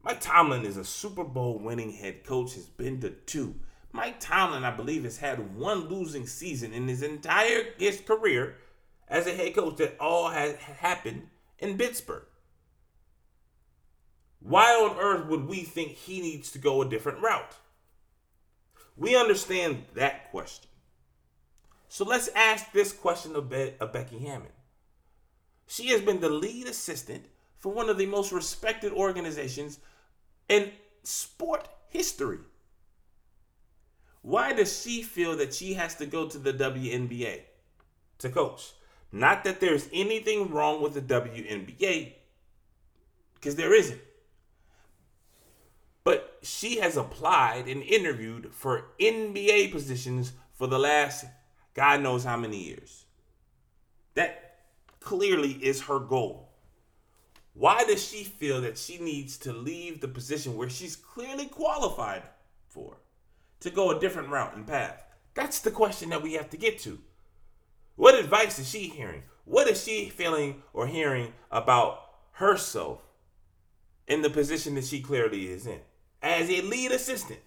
[0.03, 3.55] Mike Tomlin is a Super Bowl winning head coach, has been to two.
[3.93, 8.57] Mike Tomlin, I believe, has had one losing season in his entire his career
[9.09, 12.25] as a head coach that all has happened in Pittsburgh.
[14.47, 17.57] Why on earth would we think he needs to go a different route?
[18.97, 20.71] We understand that question.
[21.89, 24.53] So let's ask this question of, Be- of Becky Hammon.
[25.67, 27.25] She has been the lead assistant
[27.59, 29.81] for one of the most respected organizations
[30.49, 30.71] in
[31.03, 32.39] sport history.
[34.23, 37.41] Why does she feel that she has to go to the WNBA
[38.19, 38.75] to coach?
[39.11, 42.13] Not that there's anything wrong with the WNBA,
[43.35, 44.01] because there isn't.
[46.07, 51.25] But she has applied and interviewed for NBA positions for the last
[51.75, 53.07] God knows how many years.
[54.15, 54.61] That
[55.01, 56.51] clearly is her goal.
[57.55, 62.23] Why does she feel that she needs to leave the position where she's clearly qualified
[62.69, 62.99] for
[63.59, 65.05] to go a different route and path?
[65.35, 67.01] That's the question that we have to get to.
[67.97, 69.25] What advice is she hearing?
[69.45, 72.01] What is she feeling or hearing about
[72.35, 73.03] herself
[74.07, 75.81] in the position that she clearly is in
[76.23, 77.41] as a lead assistant?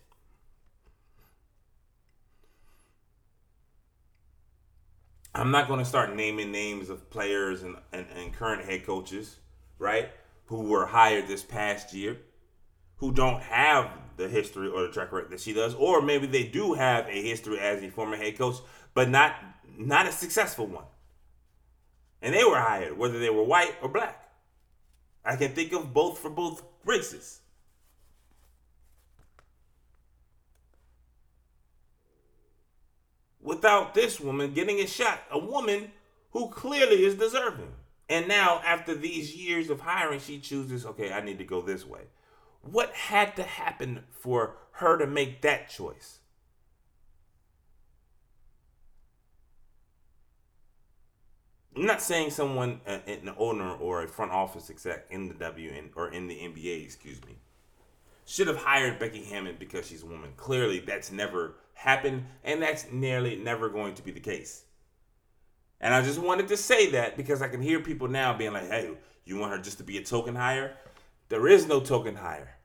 [5.34, 9.38] I'm not going to start naming names of players and, and, and current head coaches,
[9.78, 10.10] right,
[10.46, 12.18] who were hired this past year,
[12.98, 16.44] who don't have the history or the track record that she does, or maybe they
[16.44, 18.56] do have a history as a former head coach,
[18.94, 19.36] but not
[19.78, 20.84] not a successful one.
[22.22, 24.30] And they were hired, whether they were white or black.
[25.24, 27.40] I can think of both for both races.
[33.50, 35.92] Without this woman getting a shot, a woman
[36.34, 37.72] who clearly is deserving.
[38.08, 41.84] And now, after these years of hiring, she chooses, okay, I need to go this
[41.84, 42.02] way.
[42.62, 46.20] What had to happen for her to make that choice?
[51.76, 55.90] I'm not saying someone, uh, an owner or a front office exec in the WN
[55.96, 57.38] or in the NBA, excuse me,
[58.26, 60.34] should have hired Becky Hammon because she's a woman.
[60.38, 64.64] Clearly, that's never happened, and that's nearly never going to be the case.
[65.80, 68.68] And I just wanted to say that because I can hear people now being like,
[68.68, 68.90] hey,
[69.24, 70.76] you want her just to be a token hire?
[71.30, 72.58] There is no token hire.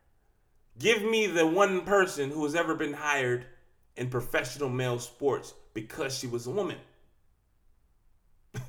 [0.80, 3.46] Give me the one person who has ever been hired
[3.96, 6.78] in professional male sports because she was a woman.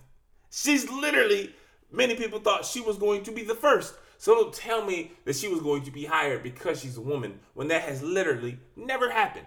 [0.52, 1.56] She's literally,
[1.92, 3.96] many people thought she was going to be the first.
[4.20, 7.40] So don't tell me that she was going to be hired because she's a woman
[7.54, 9.46] when that has literally never happened.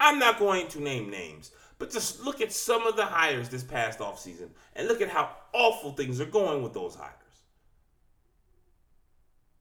[0.00, 3.62] I'm not going to name names, but just look at some of the hires this
[3.62, 7.12] past offseason and look at how awful things are going with those hires.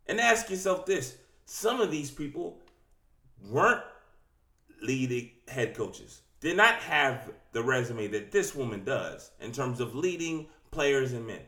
[0.07, 2.59] And ask yourself this some of these people
[3.49, 3.83] weren't
[4.81, 9.95] leading head coaches, did not have the resume that this woman does in terms of
[9.95, 11.41] leading players and men.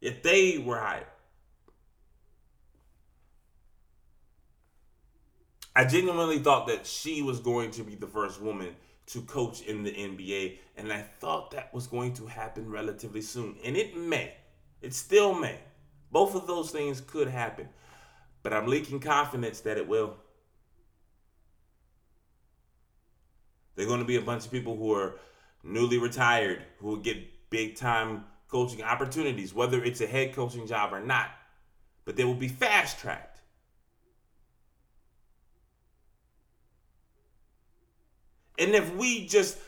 [0.00, 1.06] If they were hired,
[5.76, 8.74] I genuinely thought that she was going to be the first woman
[9.08, 13.56] to coach in the NBA, and I thought that was going to happen relatively soon.
[13.62, 14.32] And it may.
[14.80, 15.58] It still may.
[16.10, 17.68] Both of those things could happen.
[18.42, 20.16] But I'm leaking confidence that it will.
[23.74, 25.16] They're going to be a bunch of people who are
[25.62, 30.94] newly retired, who will get big time coaching opportunities, whether it's a head coaching job
[30.94, 31.28] or not.
[32.06, 33.35] But they will be fast tracked.
[38.58, 39.58] And if we just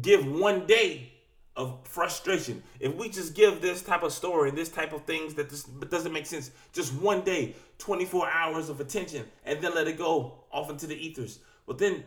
[0.00, 1.12] give one day
[1.56, 5.34] of frustration, if we just give this type of story, and this type of things
[5.34, 9.88] that this, doesn't make sense, just one day, 24 hours of attention, and then let
[9.88, 12.04] it go off into the ethers, well, then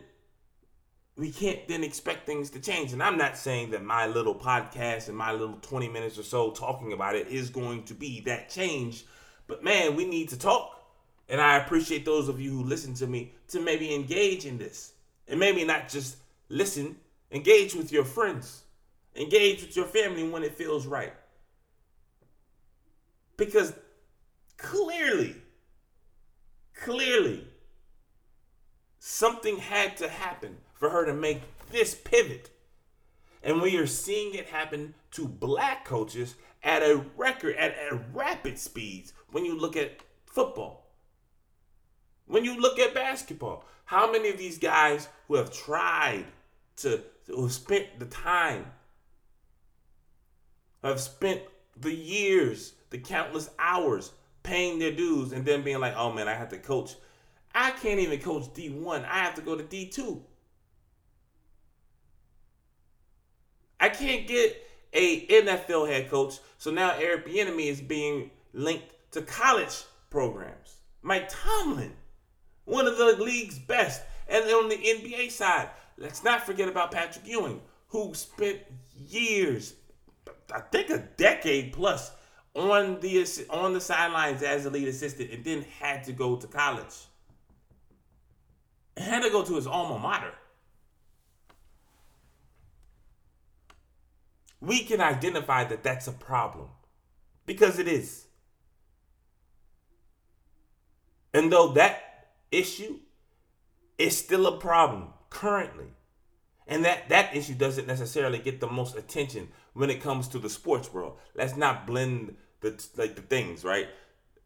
[1.16, 2.92] we can't then expect things to change.
[2.92, 6.50] And I'm not saying that my little podcast and my little 20 minutes or so
[6.50, 9.04] talking about it is going to be that change.
[9.46, 10.78] But man, we need to talk.
[11.28, 14.91] And I appreciate those of you who listen to me to maybe engage in this.
[15.32, 16.18] And maybe not just
[16.50, 16.96] listen,
[17.30, 18.64] engage with your friends,
[19.16, 21.14] engage with your family when it feels right.
[23.38, 23.72] Because
[24.58, 25.36] clearly,
[26.74, 27.46] clearly,
[28.98, 31.40] something had to happen for her to make
[31.70, 32.50] this pivot.
[33.42, 38.58] And we are seeing it happen to black coaches at a record, at, at rapid
[38.58, 40.81] speeds when you look at football.
[42.26, 46.24] When you look at basketball, how many of these guys who have tried
[46.76, 48.66] to, who have spent the time,
[50.82, 51.42] have spent
[51.76, 56.34] the years, the countless hours paying their dues, and then being like, oh man, I
[56.34, 56.94] have to coach
[57.54, 59.04] I can't even coach D1.
[59.04, 60.20] I have to go to D2.
[63.80, 64.56] I can't get
[64.92, 66.38] a NFL head coach.
[66.58, 70.76] So now Eric Bieniemy is being linked to college programs.
[71.02, 71.92] Mike Tomlin,
[72.64, 74.02] one of the league's best.
[74.28, 78.60] And on the NBA side, let's not forget about Patrick Ewing, who spent
[78.96, 79.74] years,
[80.52, 82.12] I think a decade plus,
[82.54, 86.46] on the on the sidelines as a lead assistant, and then had to go to
[86.46, 87.06] college.
[88.96, 90.34] Had to go to his alma mater.
[94.60, 96.68] We can identify that that's a problem
[97.46, 98.26] because it is.
[101.34, 102.11] And though that
[102.52, 103.00] issue
[103.98, 105.94] is still a problem currently,
[106.66, 110.50] and that that issue doesn't necessarily get the most attention when it comes to the
[110.50, 111.18] sports world.
[111.34, 113.88] Let's not blend the like the things, right?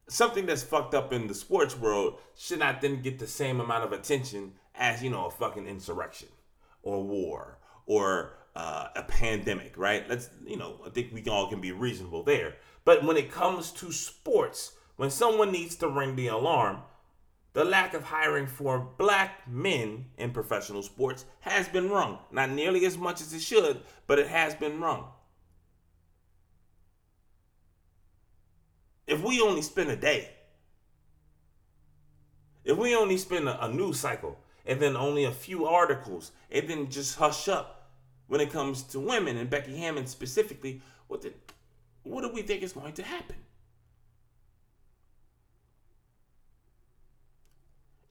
[0.09, 3.85] Something that's fucked up in the sports world should not then get the same amount
[3.85, 6.29] of attention as you know a fucking insurrection
[6.83, 10.09] or war or uh, a pandemic, right?
[10.09, 12.55] Let's you know I think we all can be reasonable there.
[12.85, 16.83] But when it comes to sports, when someone needs to ring the alarm,
[17.57, 22.19] the lack of hiring for black men in professional sports has been wrong.
[22.31, 25.09] Not nearly as much as it should, but it has been wrong.
[29.07, 30.33] If we only spend a day,
[32.63, 36.69] if we only spend a, a news cycle, and then only a few articles, and
[36.69, 37.89] then just hush up
[38.27, 41.33] when it comes to women and Becky Hammon specifically, what, the,
[42.03, 43.37] what do we think is going to happen?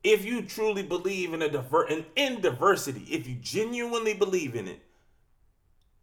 [0.06, 4.68] If you truly believe in a diver- in, in diversity, if you genuinely believe in
[4.68, 4.80] it,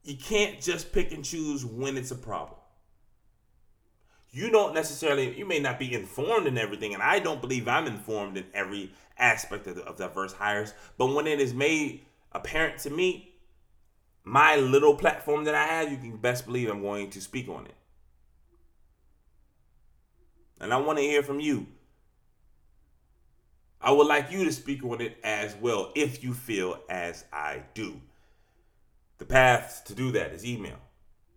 [0.02, 2.58] you can't just pick and choose when it's a problem.
[4.32, 7.86] You don't necessarily, you may not be informed in everything, and I don't believe I'm
[7.86, 10.74] informed in every aspect of, the, of diverse hires.
[10.98, 12.00] But when it is made
[12.32, 13.34] apparent to me,
[14.24, 17.66] my little platform that I have, you can best believe I'm going to speak on
[17.66, 17.74] it.
[20.60, 21.68] And I want to hear from you.
[23.84, 27.62] I would like you to speak on it as well if you feel as I
[27.74, 28.00] do.
[29.18, 30.78] The path to do that is email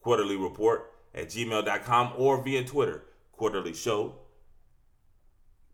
[0.01, 4.15] Quarter-Lee Report at gmail.com or via Twitter, quarterly show,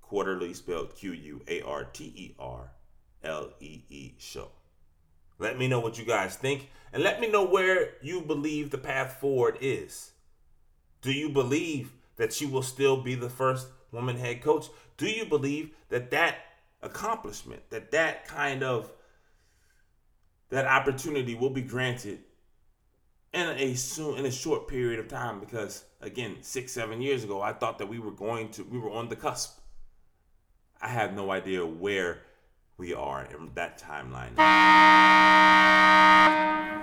[0.02, 2.72] quarterly spelled Q U A R T E R
[3.22, 4.50] L E E show.
[5.40, 8.78] Let me know what you guys think and let me know where you believe the
[8.78, 10.12] path forward is.
[11.02, 14.68] Do you believe that she will still be the first woman head coach?
[14.98, 16.38] Do you believe that that
[16.84, 18.92] accomplishment that that kind of
[20.50, 22.20] that opportunity will be granted
[23.34, 27.42] in a soon in a short period of time because again six seven years ago
[27.42, 29.60] i thought that we were going to we were on the cusp.
[30.84, 32.24] I have no idea where
[32.78, 34.36] we are in that timeline.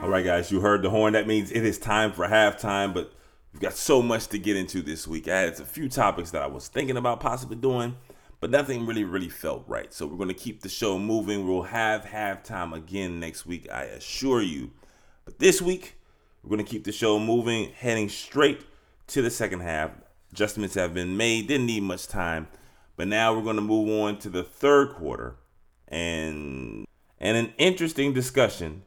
[0.02, 1.14] All right guys you heard the horn.
[1.14, 3.12] That means it is time for halftime but
[3.52, 5.26] we've got so much to get into this week.
[5.26, 7.96] I had a few topics that i was thinking about possibly doing
[8.40, 9.92] but nothing really, really felt right.
[9.92, 11.46] So we're going to keep the show moving.
[11.46, 14.70] We'll have halftime again next week, I assure you.
[15.24, 15.96] But this week,
[16.42, 18.64] we're going to keep the show moving, heading straight
[19.08, 19.90] to the second half.
[20.32, 22.48] Adjustments have been made, didn't need much time.
[22.96, 25.36] But now we're going to move on to the third quarter
[25.86, 26.86] and
[27.20, 28.82] and an interesting discussion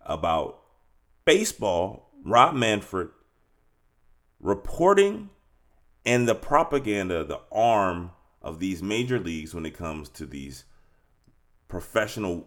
[0.00, 0.60] about
[1.24, 3.08] baseball, Rob Manfred
[4.40, 5.30] reporting
[6.04, 8.10] and the propaganda, the arm
[8.44, 10.64] of these major leagues when it comes to these
[11.66, 12.46] professional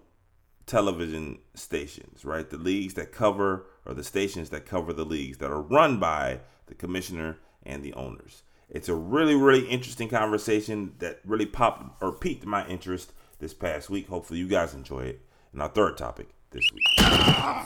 [0.67, 2.49] television stations, right?
[2.49, 6.41] The leagues that cover or the stations that cover the leagues that are run by
[6.67, 8.43] the commissioner and the owners.
[8.69, 13.89] It's a really, really interesting conversation that really popped or piqued my interest this past
[13.89, 14.07] week.
[14.07, 15.21] Hopefully, you guys enjoy it.
[15.51, 17.07] And our third topic this week.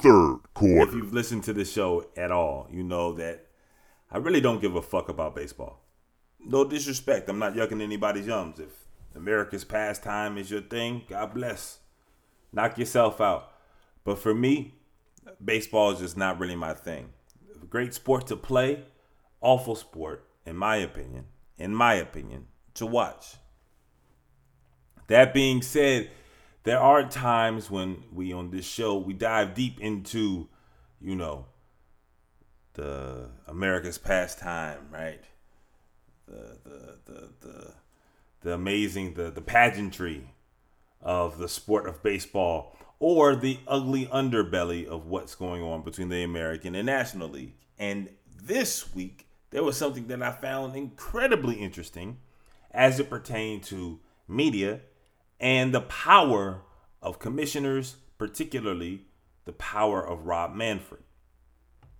[0.01, 0.87] Third quarter.
[0.87, 3.47] If you've listened to this show at all, you know that
[4.09, 5.81] I really don't give a fuck about baseball
[6.45, 7.29] no disrespect.
[7.29, 8.59] I'm not yucking anybody's yums.
[8.59, 8.71] If
[9.15, 11.79] America's pastime is your thing, God bless.
[12.53, 13.51] Knock yourself out.
[14.03, 14.75] But for me,
[15.43, 17.09] baseball is just not really my thing.
[17.69, 18.83] Great sport to play,
[19.39, 21.25] awful sport, in my opinion.
[21.57, 23.35] In my opinion, to watch.
[25.07, 26.09] That being said,
[26.63, 30.47] there are times when we on this show we dive deep into,
[30.99, 31.45] you know,
[32.73, 35.23] the America's pastime, right?
[36.31, 37.73] The the the the,
[38.41, 40.33] the amazing the the pageantry
[41.01, 46.23] of the sport of baseball or the ugly underbelly of what's going on between the
[46.23, 47.55] American and National League.
[47.79, 48.09] And
[48.43, 52.19] this week there was something that I found incredibly interesting
[52.69, 54.81] as it pertained to media
[55.39, 56.61] and the power
[57.01, 59.01] of commissioners, particularly
[59.45, 61.01] the power of Rob Manfred.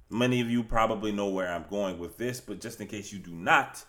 [0.10, 3.18] Many of you probably know where I'm going with this, but just in case you
[3.18, 3.84] do not,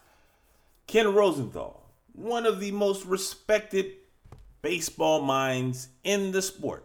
[0.86, 3.92] Ken Rosenthal, one of the most respected
[4.60, 6.84] baseball minds in the sport,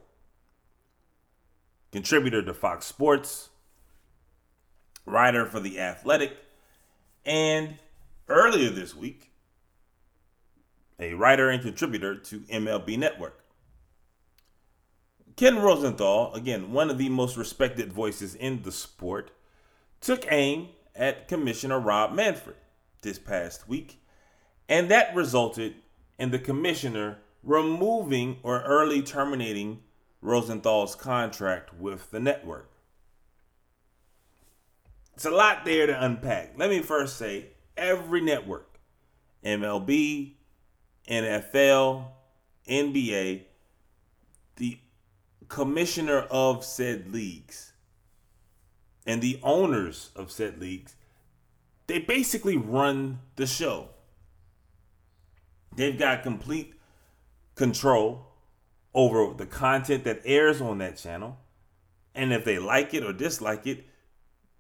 [1.92, 3.50] contributor to Fox Sports,
[5.06, 6.38] writer for The Athletic,
[7.26, 7.76] and
[8.30, 9.32] earlier this week,
[11.00, 13.44] a writer and contributor to MLB Network.
[15.36, 19.32] Ken Rosenthal, again, one of the most respected voices in the sport,
[20.02, 22.56] took aim at Commissioner Rob Manfred
[23.08, 24.02] this past week,
[24.68, 25.76] and that resulted
[26.20, 29.80] in the commissioner removing or early terminating
[30.22, 32.70] Rosenthal's contract with the network.
[35.14, 36.56] It's a lot there to unpack.
[36.58, 37.46] Let me first say
[37.78, 38.78] every network,
[39.46, 40.34] MLB,
[41.10, 42.08] NFL,
[42.70, 43.44] NBA,
[44.58, 44.80] the
[45.48, 47.72] commissioner of said leagues
[49.06, 50.98] and the owners of said leagues,
[51.88, 53.90] they basically run the show.
[55.76, 56.74] They've got complete
[57.56, 58.28] control
[58.94, 61.38] over the content that airs on that channel.
[62.14, 63.86] And if they like it or dislike it,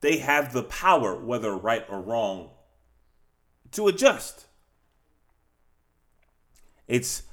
[0.01, 2.51] they have the power, whether right or wrong,
[3.71, 4.45] to adjust.
[6.87, 7.23] It's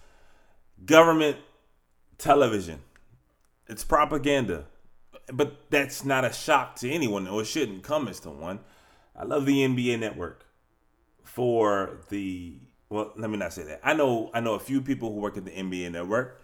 [0.85, 1.37] government
[2.19, 2.81] television.
[3.69, 4.65] It's propaganda.
[5.33, 8.61] But that's not a shock to anyone, or it shouldn't come as to one.
[9.17, 10.45] I love the NBA network
[11.23, 12.59] for the
[12.91, 13.81] well, let me not say that.
[13.83, 16.41] I know I know a few people who work at the NBA network.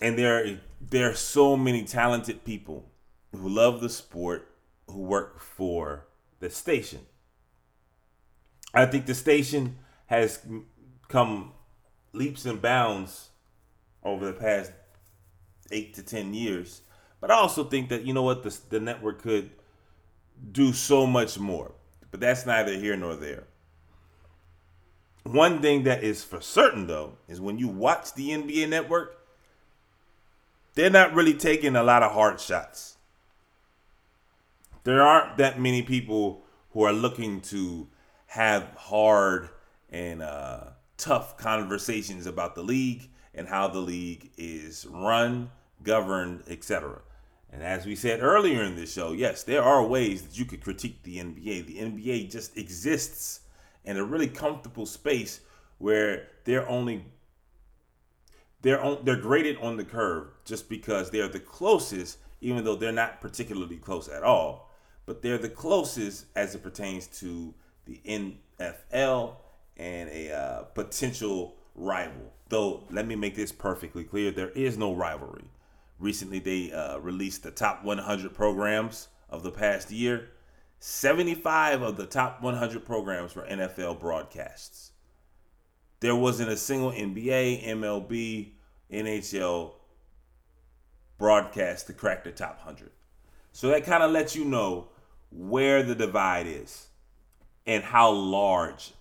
[0.00, 2.90] And there there are so many talented people
[3.32, 4.50] who love the sport
[4.88, 6.06] who work for
[6.40, 7.06] the station.
[8.74, 10.40] I think the station has
[11.08, 11.52] come
[12.12, 13.30] leaps and bounds
[14.02, 14.72] over the past
[15.70, 16.82] eight to ten years.
[17.20, 19.50] But I also think that you know what the, the network could
[20.52, 21.72] do so much more.
[22.10, 23.44] But that's neither here nor there.
[25.24, 29.18] One thing that is for certain though is when you watch the NBA network,
[30.74, 32.96] they're not really taking a lot of hard shots.
[34.84, 37.88] There aren't that many people who are looking to
[38.26, 39.48] have hard
[39.90, 40.64] and uh,
[40.96, 45.50] tough conversations about the league and how the league is run,
[45.82, 47.00] governed, etc.
[47.52, 50.62] And as we said earlier in this show, yes, there are ways that you could
[50.62, 51.66] critique the NBA.
[51.66, 53.40] The NBA just exists
[53.84, 55.40] in a really comfortable space
[55.78, 57.04] where they're only
[58.62, 62.92] they're on, they're graded on the curve just because they're the closest, even though they're
[62.92, 64.72] not particularly close at all.
[65.04, 69.36] But they're the closest as it pertains to the NFL
[69.76, 72.32] and a uh, potential rival.
[72.48, 75.44] Though, let me make this perfectly clear: there is no rivalry.
[75.98, 80.30] Recently, they uh, released the top 100 programs of the past year.
[80.78, 84.92] 75 of the top 100 programs were NFL broadcasts.
[86.00, 88.50] There wasn't a single NBA, MLB,
[88.92, 89.72] NHL
[91.18, 92.90] broadcast to crack the top 100.
[93.52, 94.88] So that kind of lets you know
[95.30, 96.88] where the divide is
[97.66, 98.92] and how large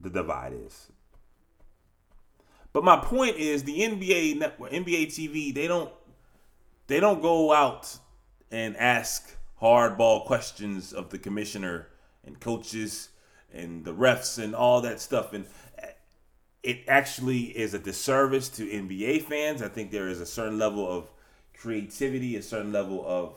[0.00, 0.90] the divide is.
[2.72, 5.90] But my point is the NBA network, NBA TV, they don't
[6.86, 7.98] they don't go out
[8.50, 11.88] and ask hardball questions of the commissioner
[12.24, 13.08] and coaches
[13.52, 15.32] and the refs and all that stuff.
[15.32, 15.46] And
[16.62, 19.62] it actually is a disservice to NBA fans.
[19.62, 21.10] I think there is a certain level of
[21.56, 23.34] creativity, a certain level of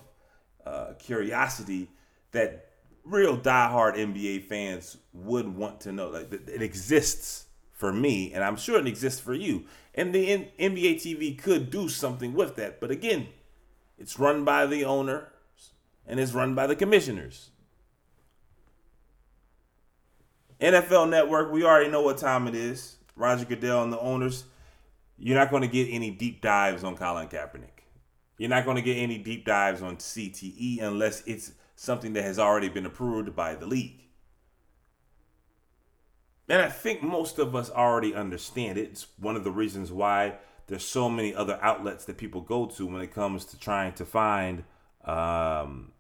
[0.66, 1.90] uh, curiosity
[2.32, 2.70] that
[3.04, 6.10] real diehard NBA fans would want to know.
[6.10, 9.66] Like it exists for me, and I'm sure it exists for you.
[9.96, 12.80] And the NBA TV could do something with that.
[12.80, 13.28] But again,
[14.00, 15.28] it's run by the owner
[16.08, 17.52] and it's run by the commissioners.
[20.60, 22.98] NFL Network, we already know what time it is.
[23.16, 24.46] Roger Goodell and the owners,
[25.18, 27.84] you're not going to get any deep dives on Colin Kaepernick.
[28.38, 32.40] You're not going to get any deep dives on CTE unless it's something that has
[32.40, 34.02] already been approved by the league.
[36.48, 38.90] And I think most of us already understand it.
[38.90, 40.36] It's one of the reasons why
[40.70, 44.06] there's so many other outlets that people go to when it comes to trying to
[44.06, 44.64] find
[45.04, 45.92] um,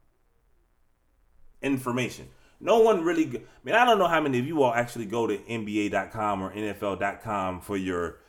[1.61, 2.27] information.
[2.61, 3.25] No one really.
[3.25, 6.53] I mean, I don't know how many of you all actually go to NBA.com or
[6.53, 8.19] NFL.com for your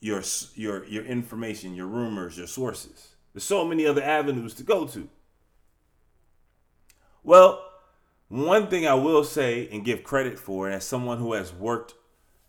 [0.00, 0.22] your
[0.54, 3.14] your your information, your rumors, your sources.
[3.32, 5.08] There's so many other avenues to go to.
[7.22, 7.64] Well,
[8.28, 11.94] one thing I will say and give credit for, as someone who has worked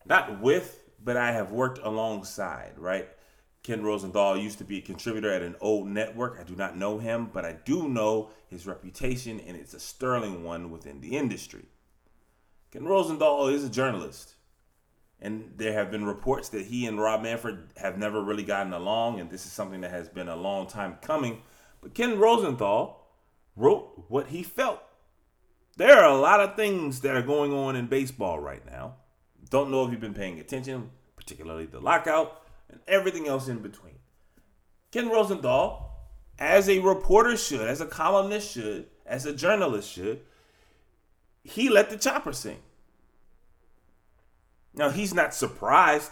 [0.06, 3.08] not with, but I have worked alongside, right?
[3.64, 6.38] Ken Rosenthal used to be a contributor at an old network.
[6.40, 10.44] I do not know him, but I do know his reputation, and it's a sterling
[10.44, 11.66] one within the industry.
[12.72, 14.36] Ken Rosenthal is a journalist,
[15.22, 19.20] and there have been reports that he and Rob Manfred have never really gotten along,
[19.20, 21.42] and this is something that has been a long time coming.
[21.82, 23.08] But Ken Rosenthal
[23.56, 24.82] wrote what he felt.
[25.76, 28.96] There are a lot of things that are going on in baseball right now.
[29.50, 33.96] Don't know if you've been paying attention, particularly the lockout and everything else in between.
[34.92, 35.92] Ken Rosenthal,
[36.38, 40.22] as a reporter should, as a columnist should, as a journalist should,
[41.44, 42.60] he let the chopper sing.
[44.74, 46.12] Now, he's not surprised.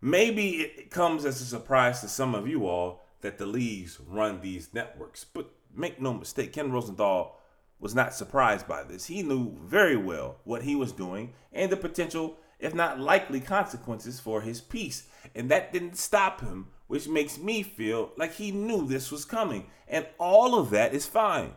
[0.00, 4.40] Maybe it comes as a surprise to some of you all that the leagues run
[4.40, 5.24] these networks.
[5.24, 7.38] But make no mistake, Ken Rosenthal
[7.82, 9.06] was not surprised by this.
[9.06, 14.20] He knew very well what he was doing and the potential, if not likely, consequences
[14.20, 15.08] for his piece.
[15.34, 19.66] And that didn't stop him, which makes me feel like he knew this was coming.
[19.88, 21.54] And all of that is fine.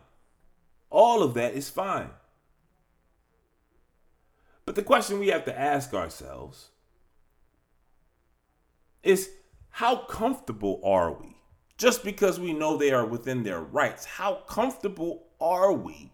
[0.89, 2.09] All of that is fine.
[4.65, 6.69] But the question we have to ask ourselves
[9.03, 9.30] is
[9.69, 11.38] how comfortable are we?
[11.78, 16.13] Just because we know they are within their rights, how comfortable are we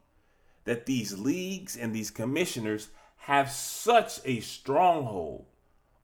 [0.66, 5.45] that these leagues and these commissioners have such a stronghold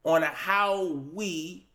[0.04, 1.68] on how we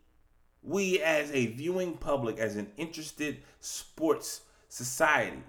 [0.63, 5.43] we as a viewing public as an interested sports society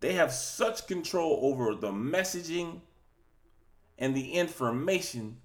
[0.00, 2.80] they have such control over the messaging
[3.98, 5.38] and the information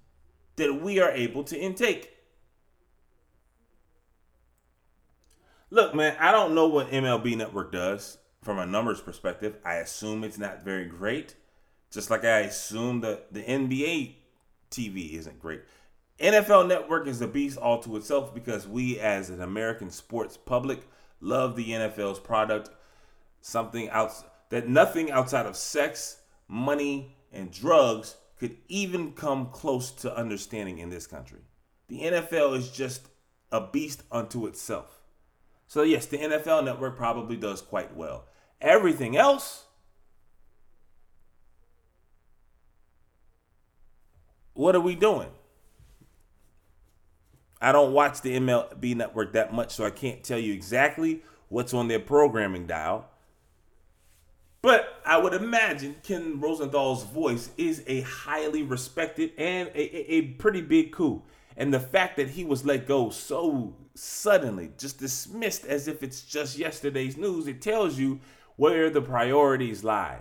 [0.56, 2.10] that we are able to intake.
[5.70, 10.22] Look man i don't know what mlb network does from a numbers perspective, I assume
[10.22, 11.34] it's not very great.
[11.90, 14.14] Just like I assume that the NBA
[14.70, 15.62] TV isn't great.
[16.20, 20.80] NFL Network is a beast all to itself because we, as an American sports public,
[21.20, 22.70] love the NFL's product.
[23.40, 30.16] Something else that nothing outside of sex, money, and drugs could even come close to
[30.16, 31.40] understanding in this country.
[31.88, 33.08] The NFL is just
[33.50, 35.00] a beast unto itself.
[35.66, 38.26] So, yes, the NFL network probably does quite well.
[38.60, 39.64] Everything else,
[44.54, 45.28] what are we doing?
[47.60, 51.72] I don't watch the MLB network that much, so I can't tell you exactly what's
[51.72, 53.08] on their programming dial.
[54.60, 60.62] But I would imagine Ken Rosenthal's voice is a highly respected and a, a, pretty
[60.62, 61.22] big coup.
[61.56, 66.22] And the fact that he was let go so suddenly, just dismissed as if it's
[66.22, 68.20] just yesterday's news, it tells you
[68.56, 70.20] where the priorities lie.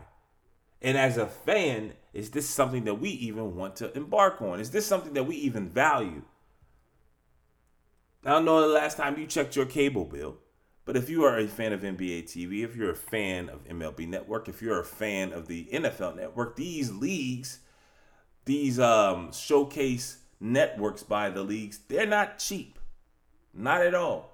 [0.82, 4.60] And as a fan, is this something that we even want to embark on?
[4.60, 6.24] Is this something that we even value?
[8.26, 10.38] I don't know the last time you checked your cable bill,
[10.86, 14.08] but if you are a fan of NBA TV, if you're a fan of MLB
[14.08, 17.60] Network, if you're a fan of the NFL Network, these leagues,
[18.46, 22.80] these um, showcase networks by the leagues, they're not cheap.
[23.54, 24.33] Not at all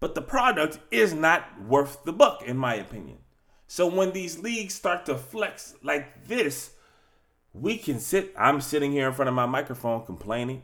[0.00, 3.18] but the product is not worth the buck, in my opinion.
[3.66, 6.70] So when these leagues start to flex like this,
[7.52, 8.32] we can sit.
[8.38, 10.62] I'm sitting here in front of my microphone complaining.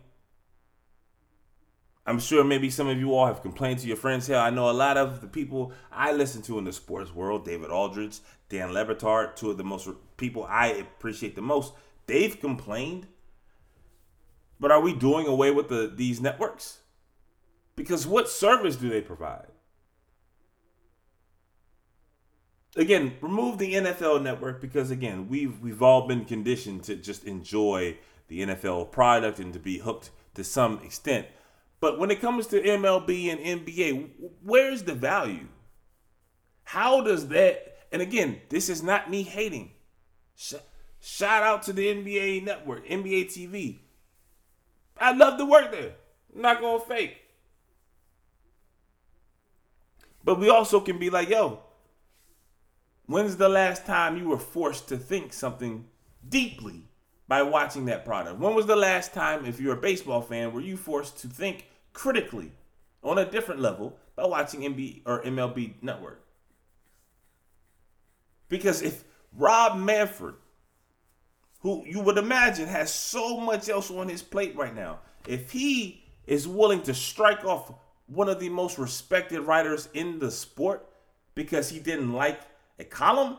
[2.07, 4.27] I'm sure maybe some of you all have complained to your friends.
[4.27, 7.45] Hell, I know a lot of the people I listen to in the sports world,
[7.45, 8.19] David Aldridge,
[8.51, 11.73] Dan Le Batard, two of the most people I appreciate the most,
[12.07, 13.07] they've complained.
[14.61, 16.81] But are we doing away with the these networks?
[17.77, 19.49] Because what service do they provide?
[22.77, 27.99] Again, remove the NFL network because again, we've we've all been conditioned to just enjoy
[28.29, 31.27] the NFL product and to be hooked to some extent.
[31.79, 34.11] But when it comes to MLB and NBA,
[34.43, 35.47] where's the value?
[36.65, 39.71] How does that and again, this is not me hating.
[40.35, 43.79] Shout out to the NBA network, NBA TV.
[44.99, 45.93] I love to work there.
[46.35, 47.24] I'm not gonna fake.
[50.25, 51.61] But we also can be like, yo,
[53.07, 55.87] when's the last time you were forced to think something
[56.27, 56.89] deeply
[57.29, 58.41] by watching that product?
[58.41, 61.67] When was the last time, if you're a baseball fan, were you forced to think
[61.93, 62.53] critically
[63.03, 66.25] on a different level by watching MB or MLB Network?
[68.49, 69.05] Because if
[69.37, 70.37] Rob Manfred,
[71.61, 76.05] who you would imagine has so much else on his plate right now, if he
[76.27, 77.73] is willing to strike off
[78.07, 80.87] one of the most respected writers in the sport
[81.35, 82.41] because he didn't like
[82.79, 83.39] a column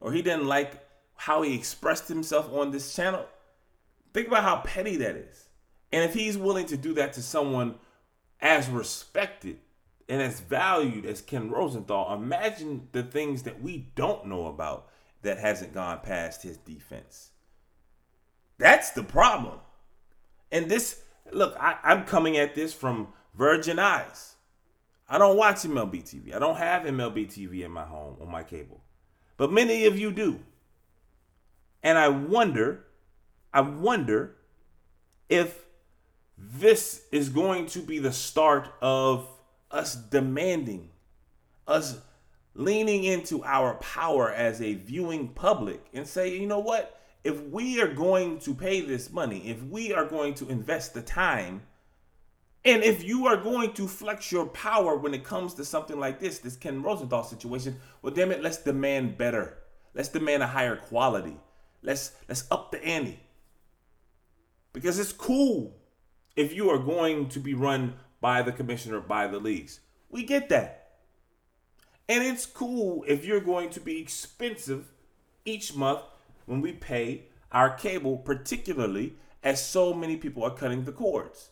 [0.00, 3.26] or he didn't like how he expressed himself on this channel,
[4.12, 5.48] Think about how petty that is.
[5.90, 7.76] And if he's willing to do that to someone
[8.40, 9.58] as respected
[10.08, 14.88] and as valued as Ken Rosenthal, imagine the things that we don't know about
[15.22, 17.30] that hasn't gone past his defense.
[18.58, 19.60] That's the problem.
[20.50, 24.36] And this, look, I, I'm coming at this from virgin eyes.
[25.08, 26.34] I don't watch MLB TV.
[26.34, 28.80] I don't have MLB TV in my home on my cable.
[29.36, 30.40] But many of you do.
[31.82, 32.84] And I wonder,
[33.52, 34.36] I wonder
[35.28, 35.64] if
[36.38, 39.28] this is going to be the start of
[39.70, 40.90] us demanding,
[41.66, 41.98] us
[42.54, 47.00] leaning into our power as a viewing public and say, you know what?
[47.24, 51.02] If we are going to pay this money, if we are going to invest the
[51.02, 51.62] time,
[52.64, 56.20] and if you are going to flex your power when it comes to something like
[56.20, 59.58] this, this Ken Rosenthal situation, well, damn it, let's demand better.
[59.94, 61.36] Let's demand a higher quality.
[61.82, 63.18] Let's let's up the ante.
[64.72, 65.76] Because it's cool
[66.36, 69.80] if you are going to be run by the commissioner, by the leagues.
[70.08, 70.78] We get that.
[72.08, 74.92] And it's cool if you're going to be expensive
[75.44, 76.02] each month
[76.46, 81.50] when we pay our cable, particularly as so many people are cutting the cords.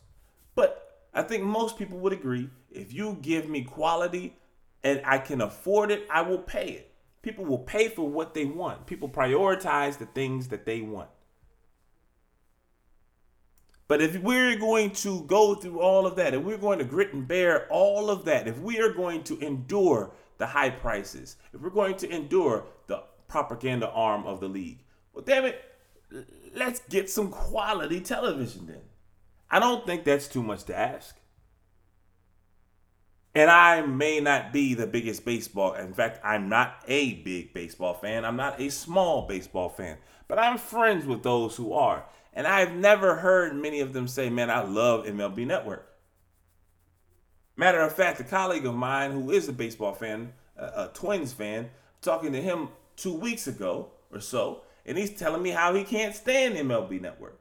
[0.54, 4.36] But I think most people would agree if you give me quality
[4.82, 6.92] and I can afford it, I will pay it.
[7.22, 8.86] People will pay for what they want.
[8.86, 11.11] People prioritize the things that they want.
[13.88, 17.12] But if we're going to go through all of that, if we're going to grit
[17.12, 21.61] and bear all of that, if we are going to endure the high prices, if
[21.61, 25.61] we're going to endure the propaganda arm of the league, well, damn it,
[26.54, 28.82] let's get some quality television then.
[29.51, 31.16] I don't think that's too much to ask.
[33.34, 35.74] And I may not be the biggest baseball.
[35.74, 38.24] In fact, I'm not a big baseball fan.
[38.24, 39.98] I'm not a small baseball fan.
[40.26, 42.05] But I'm friends with those who are.
[42.32, 45.86] And I've never heard many of them say, man, I love MLB Network.
[47.57, 51.70] Matter of fact, a colleague of mine who is a baseball fan, a, Twins fan,
[52.01, 56.14] talking to him two weeks ago or so, and he's telling me how he can't
[56.14, 57.38] stand MLB Network.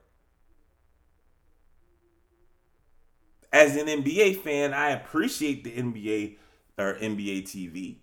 [3.52, 6.38] As an NBA fan, I appreciate the NBA
[6.78, 7.98] or NBA TV.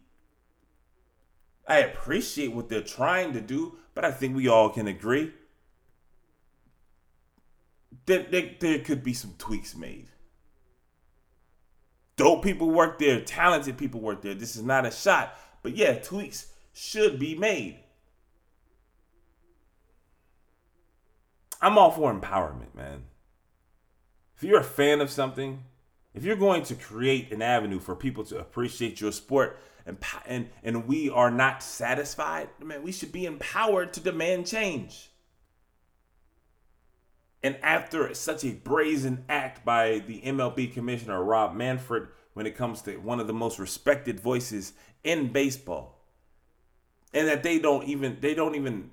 [1.68, 5.32] I appreciate what they're trying to do, but I think we all can agree
[8.07, 8.24] there,
[8.61, 10.09] there could be some tweaks made.
[12.16, 14.34] Dope people work there, talented people work there.
[14.34, 17.80] This is not a shot, but yeah, tweaks should be made.
[21.61, 23.05] I'm all for empowerment, man.
[24.37, 25.62] If you're a fan of something,
[26.14, 30.49] if you're going to create an avenue for people to appreciate your sport and and
[30.62, 35.11] and we are not satisfied, man, we should be empowered to demand change.
[37.43, 42.82] And after such a brazen act by the MLB commissioner, Rob Manfred, when it comes
[42.82, 44.72] to one of the most respected voices
[45.05, 46.03] in baseball,
[47.14, 48.91] and that they don't even, they don't even,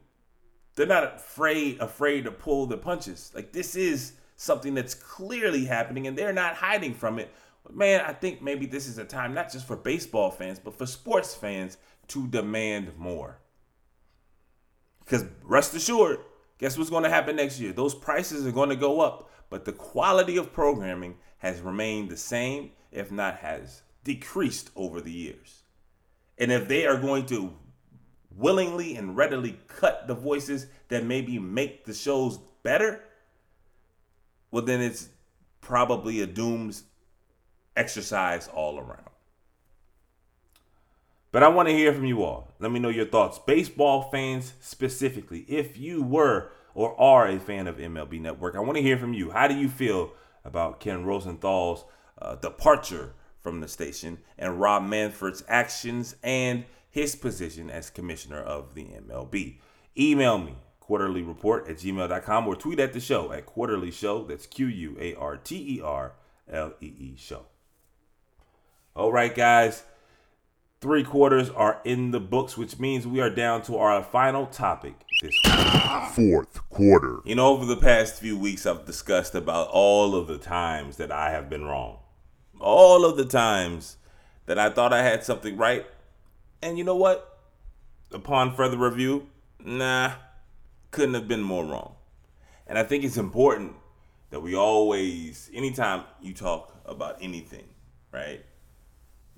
[0.76, 3.32] they're not afraid, afraid to pull the punches.
[3.34, 4.14] Like this is
[4.44, 7.34] something that's clearly happening and they're not hiding from it.
[7.64, 10.78] But man, I think maybe this is a time not just for baseball fans, but
[10.78, 11.78] for sports fans
[12.10, 13.40] to demand more.
[15.00, 16.20] Because rest assured,
[16.64, 17.74] Guess what's going to happen next year?
[17.74, 22.16] Those prices are going to go up, but the quality of programming has remained the
[22.16, 25.64] same, if not has decreased over the years.
[26.38, 27.54] And if they are going to
[28.34, 33.02] willingly and readily cut the voices that maybe make the shows better,
[34.54, 35.10] well, then it's
[35.62, 36.84] probably a dooms
[37.76, 39.10] exercise all around.
[41.32, 42.54] But I want to hear from you all.
[42.60, 43.40] Let me know your thoughts.
[43.40, 48.76] Baseball fans specifically, if you were or are a fan of MLB Network, I want
[48.76, 49.32] to hear from you.
[49.32, 50.12] How do you feel
[50.46, 51.84] about Ken Rosenthal's
[52.22, 58.76] uh, departure from the station and Rob Manfred's actions and his position as commissioner of
[58.76, 59.58] the MLB?
[59.98, 64.26] Email me, Quarter-Lee Report at gmail.com, or tweet at the show at quarterly show.
[64.26, 66.14] That's Q U A R T E R
[66.52, 67.46] L E E show.
[68.94, 69.84] All right, guys.
[70.82, 75.06] Three quarters are in the books, which means we are down to our final topic
[75.22, 76.12] this week.
[76.12, 77.22] Fourth quarter.
[77.24, 81.14] You know, over the past few weeks, I've discussed about all of the times that
[81.14, 82.00] I have been wrong.
[82.60, 83.96] All of the times
[84.48, 85.86] that I thought I had something right.
[86.62, 87.40] And you know what?
[88.12, 89.30] Upon further review,
[89.64, 90.12] nah,
[90.94, 91.96] couldn't have been more wrong.
[92.68, 93.74] And I think it's important
[94.30, 97.66] that we always, anytime you talk about anything,
[98.12, 98.46] right?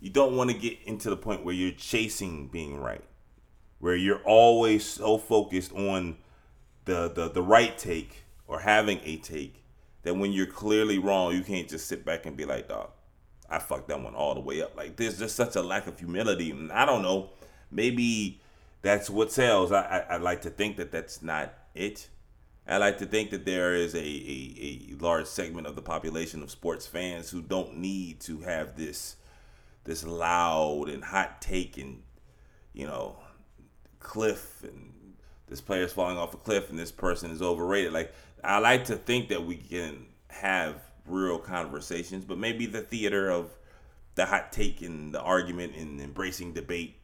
[0.05, 3.03] you don't want to get into the point where you're chasing being right,
[3.79, 6.17] where you're always so focused on
[6.85, 9.63] the the, the right take or having a take
[10.03, 12.91] that when you're clearly wrong, you can't just sit back and be like, dog,
[13.49, 14.77] I fucked that one all the way up.
[14.77, 16.51] Like there's just such a lack of humility.
[16.51, 17.31] And I don't know,
[17.71, 18.39] maybe
[18.85, 19.71] that's what sells.
[19.71, 22.07] I, I, I like to think that that's not it.
[22.67, 26.43] I like to think that there is a, a, a large segment of the population
[26.43, 29.15] of sports fans who don't need to have this
[29.85, 32.03] this loud and hot take and
[32.73, 33.17] you know
[33.99, 35.15] cliff and
[35.47, 37.91] this player's falling off a cliff and this person is overrated.
[37.91, 38.13] Like
[38.43, 40.75] I like to think that we can have
[41.07, 43.49] real conversations, but maybe the theater of
[44.13, 46.97] the hot take and the argument and embracing debate,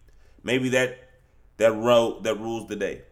[0.44, 1.11] maybe that
[1.62, 3.04] that ro- that rules the day.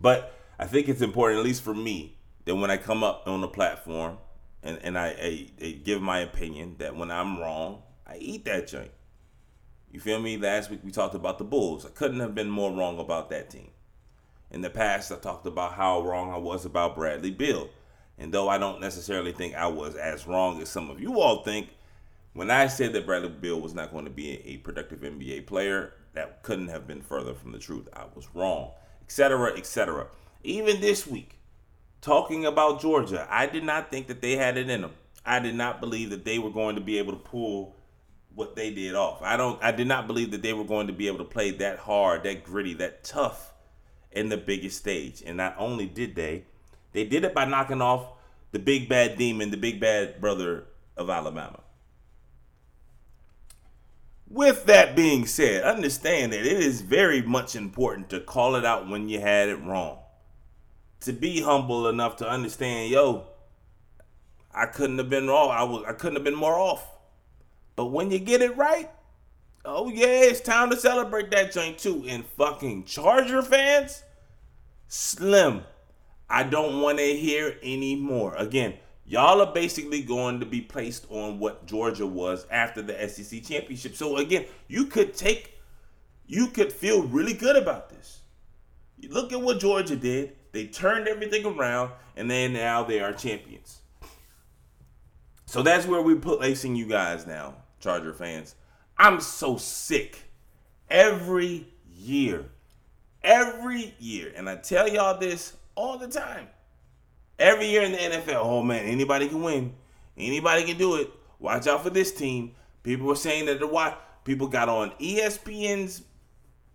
[0.00, 3.40] But I think it's important, at least for me, that when I come up on
[3.40, 4.18] the platform
[4.60, 8.66] and, and I, I, I give my opinion, that when I'm wrong, I eat that
[8.66, 8.90] joint.
[9.92, 10.36] You feel me?
[10.36, 11.86] Last week we talked about the Bulls.
[11.86, 13.70] I couldn't have been more wrong about that team.
[14.50, 17.68] In the past, I talked about how wrong I was about Bradley Beal.
[18.18, 21.44] And though I don't necessarily think I was as wrong as some of you all
[21.44, 21.68] think,
[22.34, 25.94] when I said that Bradley Beal was not going to be a productive NBA player,
[26.12, 27.88] that couldn't have been further from the truth.
[27.92, 28.72] I was wrong,
[29.02, 30.08] etc., etc.
[30.42, 31.38] Even this week,
[32.00, 34.92] talking about Georgia, I did not think that they had it in them.
[35.24, 37.76] I did not believe that they were going to be able to pull
[38.34, 39.22] what they did off.
[39.22, 41.52] I don't I did not believe that they were going to be able to play
[41.52, 43.54] that hard, that gritty, that tough
[44.10, 45.22] in the biggest stage.
[45.24, 46.44] And not only did they,
[46.92, 48.06] they did it by knocking off
[48.52, 50.64] the big bad demon, the big bad brother
[50.96, 51.60] of Alabama.
[54.28, 58.88] With that being said, understand that it is very much important to call it out
[58.88, 59.98] when you had it wrong
[61.04, 63.26] to be humble enough to understand, yo,
[64.54, 65.50] I couldn't have been wrong.
[65.50, 66.86] I was I couldn't have been more off.
[67.76, 68.90] But when you get it right,
[69.64, 72.04] oh yeah, it's time to celebrate that joint too.
[72.08, 74.02] And fucking Charger fans,
[74.88, 75.62] slim.
[76.30, 78.34] I don't want to hear anymore.
[78.36, 78.74] Again,
[79.06, 83.94] y'all are basically going to be placed on what Georgia was after the SEC championship.
[83.96, 85.60] So again, you could take,
[86.26, 88.20] you could feel really good about this.
[89.08, 90.32] Look at what Georgia did.
[90.52, 93.80] They turned everything around, and then now they are champions.
[95.46, 98.54] So that's where we're placing you guys now, Charger fans.
[98.98, 100.22] I'm so sick
[100.88, 102.46] every year.
[103.22, 104.32] Every year.
[104.36, 106.48] And I tell y'all this all the time.
[107.38, 109.74] Every year in the NFL, oh man, anybody can win.
[110.16, 111.10] Anybody can do it.
[111.38, 112.54] Watch out for this team.
[112.82, 116.02] People were saying that the watch people got on ESPN's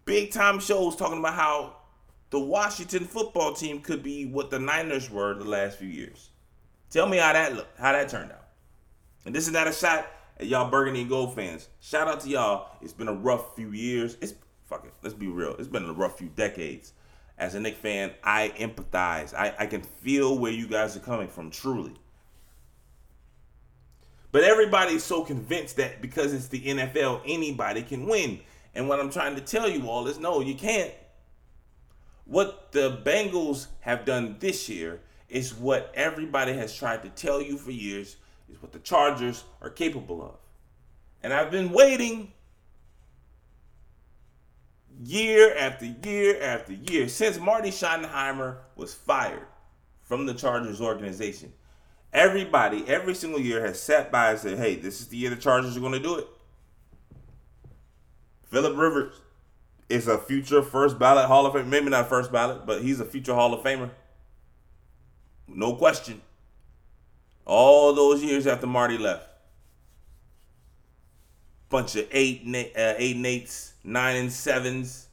[0.05, 1.75] big time shows talking about how
[2.29, 6.29] the Washington football team could be what the Niners were the last few years.
[6.89, 8.47] Tell me how that looked, how that turned out.
[9.25, 10.07] And this is not a shot
[10.39, 11.69] at y'all Burgundy and Gold fans.
[11.79, 12.69] Shout out to y'all.
[12.81, 14.17] It's been a rough few years.
[14.21, 14.33] It's
[14.67, 14.93] fuck it.
[15.01, 15.55] Let's be real.
[15.57, 16.93] It's been a rough few decades.
[17.39, 19.33] As a Knick fan, I empathize.
[19.33, 21.93] I, I can feel where you guys are coming from, truly.
[24.31, 28.41] But everybody's so convinced that because it's the NFL, anybody can win.
[28.75, 30.93] And what I'm trying to tell you all is no, you can't.
[32.25, 37.57] What the Bengals have done this year is what everybody has tried to tell you
[37.57, 38.17] for years
[38.49, 40.35] is what the Chargers are capable of.
[41.23, 42.31] And I've been waiting
[45.01, 49.47] year after year after year since Marty Schottenheimer was fired
[50.01, 51.53] from the Chargers organization.
[52.11, 55.35] Everybody, every single year, has sat by and said, hey, this is the year the
[55.35, 56.27] Chargers are going to do it.
[58.49, 59.21] Philip Rivers
[59.89, 61.69] is a future first ballot Hall of Fame.
[61.69, 63.91] Maybe not first ballot, but he's a future Hall of Famer.
[65.47, 66.21] No question.
[67.45, 69.27] All those years after Marty left.
[71.69, 75.07] Bunch of eight, uh, eight eights, nine and sevens,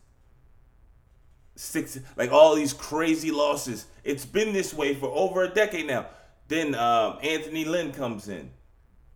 [1.56, 3.86] six, like all these crazy losses.
[4.04, 6.06] It's been this way for over a decade now.
[6.48, 8.50] Then um, Anthony Lynn comes in,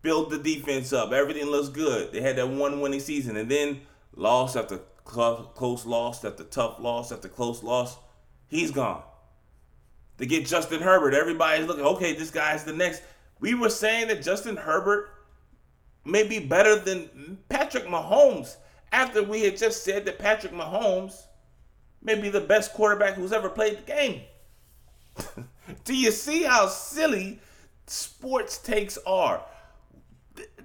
[0.02, 1.12] build the defense up.
[1.12, 2.12] Everything looks good.
[2.12, 3.82] They had that one winning season, and then
[4.16, 7.96] loss after close loss after tough loss after close loss.
[8.48, 9.02] He's gone.
[10.16, 11.14] They get Justin Herbert.
[11.14, 13.02] Everybody's looking, okay, this guy's the next.
[13.38, 15.08] We were saying that Justin Herbert
[16.04, 18.56] may be better than Patrick Mahomes
[18.92, 21.24] after we had just said that Patrick Mahomes
[22.02, 24.22] may be the best quarterback who's ever played the game.
[25.84, 27.40] Do you see how silly
[27.86, 29.44] sports takes are?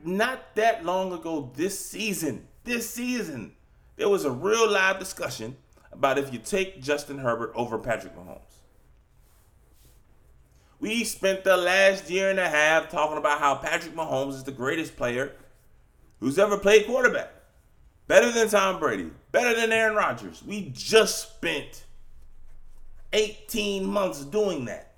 [0.03, 3.53] Not that long ago, this season, this season,
[3.95, 5.57] there was a real live discussion
[5.91, 8.41] about if you take Justin Herbert over Patrick Mahomes.
[10.79, 14.51] We spent the last year and a half talking about how Patrick Mahomes is the
[14.51, 15.31] greatest player
[16.19, 17.31] who's ever played quarterback.
[18.07, 20.43] Better than Tom Brady, better than Aaron Rodgers.
[20.45, 21.85] We just spent
[23.13, 24.91] 18 months doing that.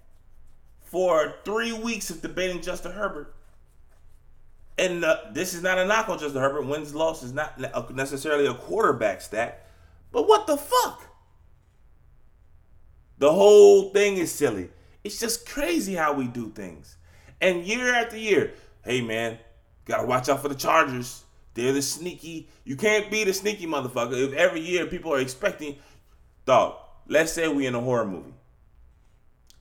[0.82, 3.36] For three weeks of debating Justin Herbert.
[4.78, 6.66] And uh, this is not a knock on Justin Herbert.
[6.66, 7.60] Wins loss is not
[7.94, 9.68] necessarily a quarterback stat.
[10.12, 11.04] But what the fuck?
[13.18, 14.70] The whole thing is silly.
[15.04, 16.98] It's just crazy how we do things.
[17.42, 18.54] And year after year,
[18.84, 19.40] hey man,
[19.86, 21.24] gotta watch out for the Chargers.
[21.58, 22.48] They're the sneaky.
[22.66, 25.78] You can't be the sneaky motherfucker if every year people are expecting.
[26.46, 26.76] Dog,
[27.08, 28.36] let's say we in a horror movie,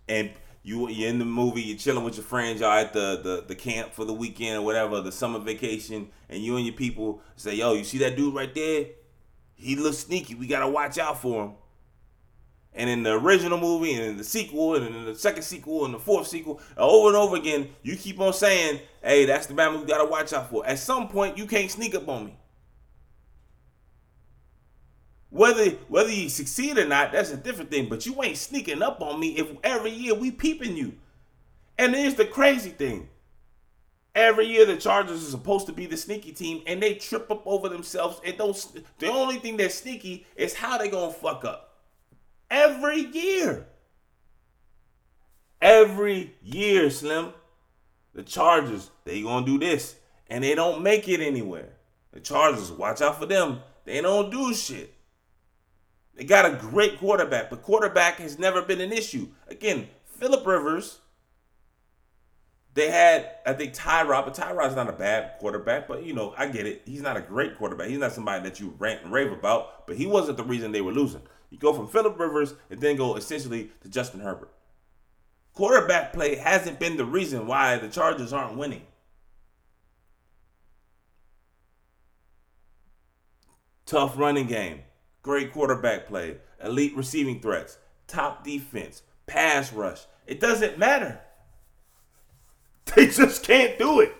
[0.07, 0.31] and
[0.63, 3.55] you you're in the movie, you're chilling with your friends, y'all at the, the the
[3.55, 7.55] camp for the weekend or whatever, the summer vacation, and you and your people say,
[7.55, 8.89] "Yo, you see that dude right there?
[9.55, 10.35] He looks sneaky.
[10.35, 11.53] We gotta watch out for him."
[12.77, 15.95] And in the original movie and in the sequel and in the second sequel and
[15.95, 19.55] the fourth sequel uh, over and over again you keep on saying hey that's the
[19.55, 22.37] batman we gotta watch out for at some point you can't sneak up on me
[25.31, 29.01] whether whether you succeed or not that's a different thing but you ain't sneaking up
[29.01, 30.95] on me if every year we peeping you
[31.79, 33.09] and here's the crazy thing
[34.17, 37.47] Every year the Chargers are supposed to be the sneaky team, and they trip up
[37.47, 38.19] over themselves.
[38.25, 38.83] And don't.
[38.99, 41.66] The only thing that's sneaky is how they gonna fuck up.
[42.51, 43.67] Every year.
[45.61, 47.33] Every year, Slim.
[48.15, 49.97] The Chargers, they gonna do this.
[50.29, 51.75] And they don't make it anywhere.
[52.13, 53.61] The Chargers, watch out for them.
[53.85, 54.95] They don't do shit.
[56.15, 59.29] They got a great quarterback, but quarterback has never been an issue.
[59.49, 61.01] Again, Philip Rivers.
[62.73, 66.47] They had, I think, Tyrod, but Tyrod's not a bad quarterback, but you know, I
[66.49, 66.83] get it.
[66.85, 67.89] He's not a great quarterback.
[67.89, 70.83] He's not somebody that you rant and rave about, but he wasn't the reason they
[70.83, 71.23] were losing.
[71.51, 74.51] You go from Philip Rivers and then go essentially to Justin Herbert.
[75.55, 78.83] Quarterback play hasn't been the reason why the Chargers aren't winning.
[83.87, 84.81] Tough running game,
[85.23, 90.07] great quarterback play, elite receiving threats, top defense, pass rush.
[90.27, 91.21] It doesn't matter.
[92.95, 94.15] They just can't do it.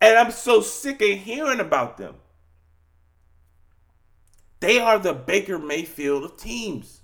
[0.00, 2.14] And I'm so sick of hearing about them.
[4.60, 7.00] They are the Baker Mayfield of teams.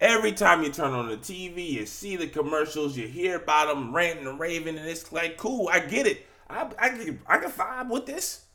[0.00, 3.94] Every time you turn on the TV, you see the commercials, you hear about them
[3.94, 6.26] ranting and raving, and it's like, cool, I get it.
[6.48, 8.46] I, I, I can vibe with this.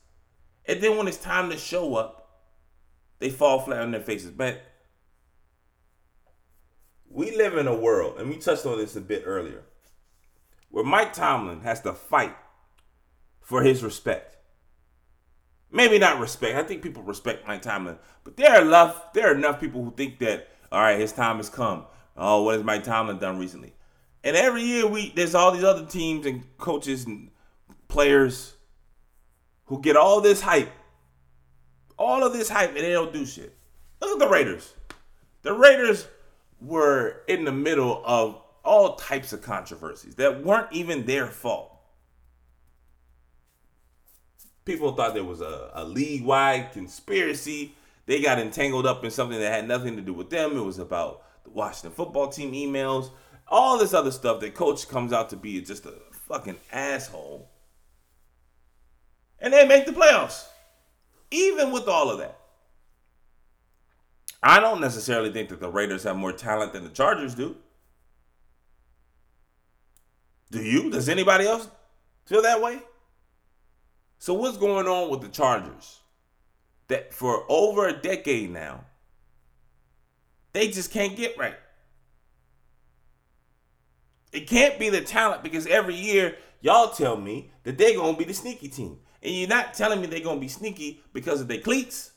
[0.66, 2.42] And then when it's time to show up,
[3.20, 4.32] they fall flat on their faces.
[4.32, 4.64] But
[7.08, 9.64] we live in a world, and we touched on this a bit earlier,
[10.70, 12.36] where Mike Tomlin has to fight
[13.40, 14.35] for his respect.
[15.76, 16.56] Maybe not respect.
[16.56, 19.92] I think people respect Mike Tomlin, but there are enough there are enough people who
[19.92, 21.86] think that all right, his time has come.
[22.16, 23.74] Oh, what has Mike Tomlin done recently?
[24.24, 27.30] And every year we there's all these other teams and coaches and
[27.90, 28.54] players
[29.66, 30.72] who get all this hype,
[31.98, 33.54] all of this hype, and they don't do shit.
[34.00, 34.74] Look at the Raiders.
[35.42, 36.08] The Raiders
[36.62, 41.75] were in the middle of all types of controversies that weren't even their fault
[44.66, 47.76] people thought there was a, a league wide conspiracy.
[48.08, 50.58] They got entangled up in something that had nothing to do with them.
[50.58, 53.12] It was about the Washington football team emails,
[53.48, 55.94] all this other stuff that coach comes out to be just a
[56.28, 57.50] fucking asshole.
[59.40, 60.48] And they make the playoffs.
[61.30, 62.40] Even with all of that.
[64.42, 67.56] I don't necessarily think that the Raiders have more talent than the Chargers do.
[70.52, 70.92] Do you?
[70.92, 71.68] Does anybody else
[72.26, 72.80] feel that way?
[74.26, 76.00] So what's going on with the Chargers?
[76.88, 78.86] That for over a decade now,
[80.52, 81.54] they just can't get right.
[84.34, 88.24] It can't be the talent because every year y'all tell me that they're gonna be
[88.24, 88.98] the sneaky team.
[89.22, 92.12] And you're not telling me they're gonna be sneaky because of their cleats.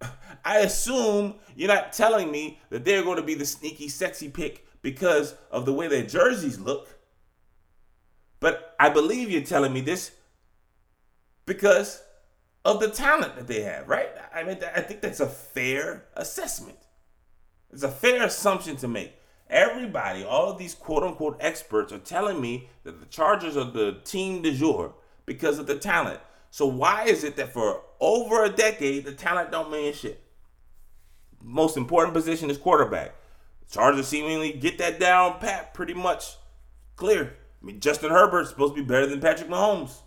[0.44, 5.34] I assume you're not telling me that they're to be the sneaky, sexy pick because
[5.50, 6.95] of the way their jerseys look.
[8.40, 10.12] But I believe you're telling me this
[11.46, 12.02] because
[12.64, 14.08] of the talent that they have, right?
[14.34, 16.78] I mean, I think that's a fair assessment.
[17.72, 19.14] It's a fair assumption to make.
[19.48, 24.00] Everybody, all of these quote unquote experts are telling me that the Chargers are the
[24.04, 26.20] team de jour because of the talent.
[26.50, 30.22] So why is it that for over a decade the talent don't mean shit?
[31.40, 33.14] Most important position is quarterback.
[33.70, 36.36] Chargers seemingly get that down pat pretty much
[36.96, 37.34] clear.
[37.66, 39.98] I mean, Justin Herbert's supposed to be better than Patrick Mahomes.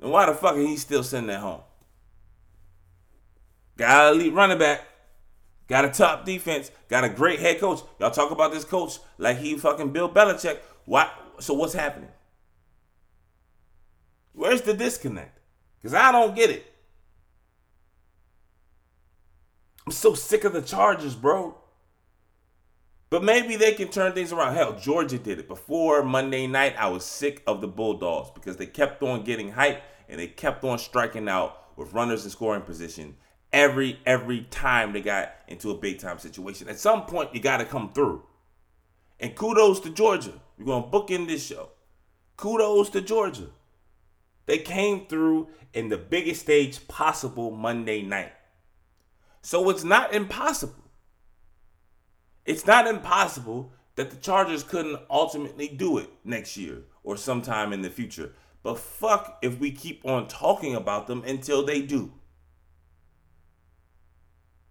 [0.00, 1.60] And why the fuck is he still sitting at home?
[3.76, 4.84] Got an elite running back.
[5.68, 6.70] Got a top defense.
[6.88, 7.80] Got a great head coach.
[8.00, 10.60] Y'all talk about this coach like he fucking Bill Belichick.
[10.86, 11.10] Why?
[11.40, 12.08] So what's happening?
[14.32, 15.38] Where's the disconnect?
[15.78, 16.72] Because I don't get it.
[19.84, 21.54] I'm so sick of the Chargers, bro.
[23.10, 24.54] But maybe they can turn things around.
[24.54, 25.48] Hell, Georgia did it.
[25.48, 29.82] Before Monday night, I was sick of the Bulldogs because they kept on getting hype
[30.08, 33.16] and they kept on striking out with runners in scoring position
[33.52, 36.68] every every time they got into a big time situation.
[36.68, 38.24] At some point, you got to come through.
[39.20, 40.34] And kudos to Georgia.
[40.58, 41.70] We're going to book in this show.
[42.36, 43.48] Kudos to Georgia.
[44.46, 48.32] They came through in the biggest stage possible Monday night.
[49.42, 50.87] So it's not impossible.
[52.48, 57.82] It's not impossible that the Chargers couldn't ultimately do it next year or sometime in
[57.82, 58.32] the future.
[58.62, 62.10] But fuck if we keep on talking about them until they do.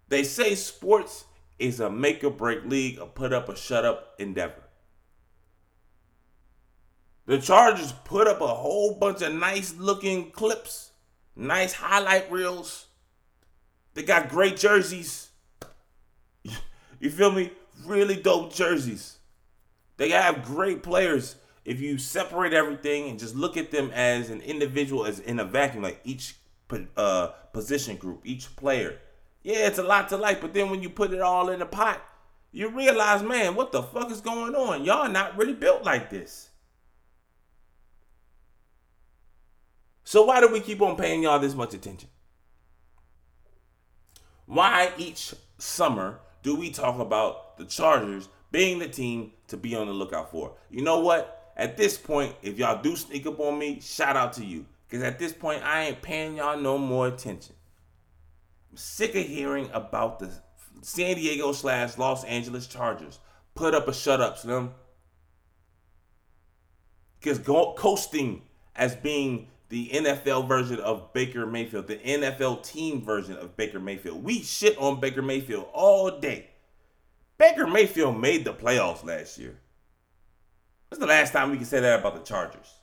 [0.08, 1.26] They say sports
[1.60, 4.64] is a make or break league, a put up or shut up endeavor.
[7.28, 10.94] The Chargers put up a whole bunch of nice looking clips,
[11.36, 12.88] nice highlight reels.
[13.94, 15.30] They got great jerseys.
[17.00, 17.52] You feel me?
[17.86, 19.18] Really dope jerseys.
[19.98, 21.36] They have great players.
[21.66, 25.46] If you separate everything and just look at them as an individual, as in a
[25.46, 26.36] vacuum, like each
[26.96, 29.00] uh, position group, each player,
[29.44, 30.42] yeah, it's a lot to like.
[30.42, 32.02] But then when you put it all in a pot,
[32.52, 34.84] you realize, man, what the fuck is going on?
[34.86, 36.50] Y'all not really built like this.
[40.04, 42.10] So why do we keep on paying y'all this much attention?
[44.46, 49.88] Why each summer do we talk about the Chargers being the team to be on
[49.88, 50.54] the lookout for?
[50.72, 51.52] You know what?
[51.58, 54.66] At this point, if y'all do sneak up on me, shout out to you.
[54.88, 57.54] Because at this point, I ain't paying y'all no more attention.
[58.72, 60.32] I'm sick of hearing about the
[60.84, 63.20] San Diego slash Los Angeles Chargers.
[63.54, 64.72] Put up a shut up, Slim.
[67.20, 68.44] Because coasting
[68.74, 74.24] as being the NFL version of Baker Mayfield, the NFL team version of Baker Mayfield.
[74.24, 76.50] We shit on Baker Mayfield all day.
[77.38, 79.60] Baker Mayfield made the playoffs last year.
[80.90, 82.74] When's the last time we can say that about the Chargers?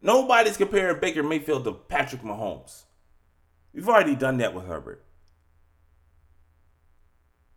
[0.00, 2.84] Nobody's comparing Baker Mayfield to Patrick Mahomes.
[3.74, 5.04] We've already done that with Herbert.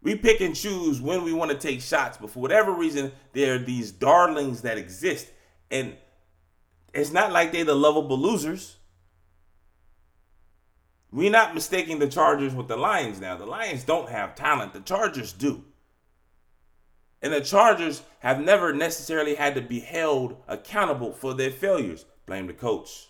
[0.01, 3.55] We pick and choose when we want to take shots, but for whatever reason, there
[3.55, 5.27] are these darlings that exist.
[5.71, 5.95] And
[6.93, 8.77] it's not like they're the lovable losers.
[11.11, 13.35] We're not mistaking the Chargers with the Lions now.
[13.35, 15.63] The Lions don't have talent, the Chargers do.
[17.21, 22.05] And the Chargers have never necessarily had to be held accountable for their failures.
[22.25, 23.07] Blame the coach.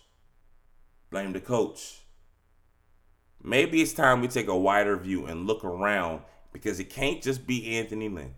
[1.10, 2.00] Blame the coach.
[3.42, 6.22] Maybe it's time we take a wider view and look around
[6.52, 8.34] because it can't just be Anthony Lynn.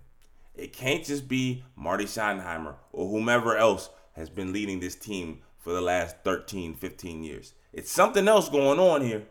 [0.54, 5.72] It can't just be Marty Schottenheimer or whomever else has been leading this team for
[5.72, 7.54] the last 13, 15 years.
[7.72, 9.24] It's something else going on here.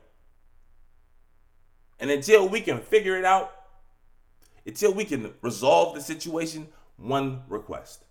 [2.00, 3.52] And until we can figure it out,
[4.66, 8.06] until we can resolve the situation, one request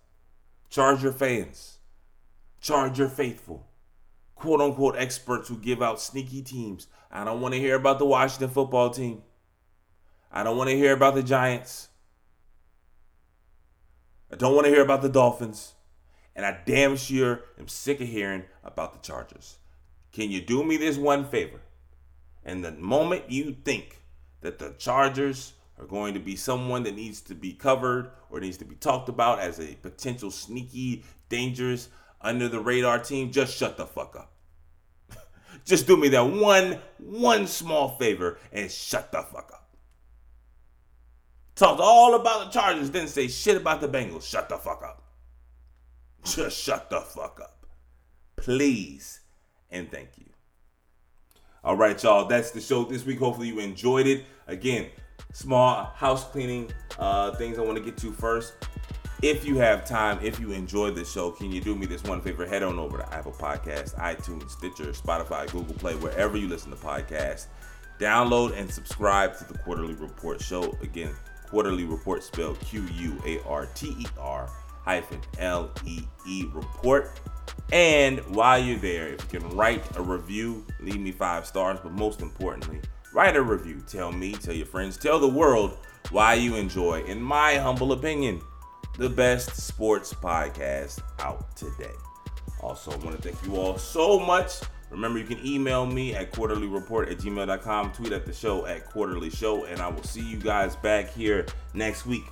[0.69, 1.79] charge your fans,
[2.61, 3.67] charge your faithful,
[4.35, 6.87] quote unquote experts who give out sneaky teams.
[7.11, 9.21] I don't want to hear about the Washington football team.
[10.31, 11.89] I don't want to hear about the Giants.
[14.31, 15.73] I don't want to hear about the Dolphins.
[16.35, 19.57] And I damn sure am sick of hearing about the Chargers.
[20.11, 21.61] Can you do me this one favor?
[22.43, 24.01] And the moment you think
[24.41, 28.57] that the Chargers are going to be someone that needs to be covered or needs
[28.57, 31.89] to be talked about as a potential sneaky, dangerous,
[32.21, 34.31] under the radar team, just shut the fuck up.
[35.65, 39.69] just do me that one, one small favor and shut the fuck up.
[41.55, 44.23] Talked all about the Chargers, didn't say shit about the Bengals.
[44.23, 45.00] Shut the fuck up.
[46.23, 47.65] Just shut the fuck up.
[48.35, 49.21] Please
[49.69, 50.25] and thank you.
[51.63, 52.25] All right, y'all.
[52.25, 53.19] That's the show this week.
[53.19, 54.25] Hopefully, you enjoyed it.
[54.47, 54.87] Again,
[55.31, 58.53] small house cleaning uh, things I want to get to first.
[59.21, 62.21] If you have time, if you enjoyed the show, can you do me this one
[62.21, 62.47] favor?
[62.47, 66.77] Head on over to Apple Podcasts, iTunes, Stitcher, Spotify, Google Play, wherever you listen to
[66.77, 67.45] podcasts.
[67.99, 70.75] Download and subscribe to the Quarter-Lee Report show.
[70.81, 71.13] Again,
[71.47, 74.49] Quarter-Lee Report spelled Q U A R T E R
[74.83, 77.19] hyphen L E E report.
[77.71, 81.93] And while you're there, if you can write a review, leave me five stars, but
[81.93, 82.81] most importantly,
[83.13, 83.81] write a review.
[83.87, 85.77] Tell me, tell your friends, tell the world
[86.09, 88.41] why you enjoy, in my humble opinion,
[88.97, 91.93] the best sports podcast out today.
[92.59, 94.59] Also, I want to thank you all so much.
[94.89, 99.29] Remember, you can email me at quarterlyreport at gmail.com, tweet at the show at quarterly
[99.29, 102.25] show, and I will see you guys back here next week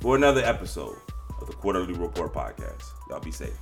[0.00, 0.96] for another episode
[1.40, 2.92] of the Quarter-Lee Report podcast.
[3.08, 3.56] Y'all be safe.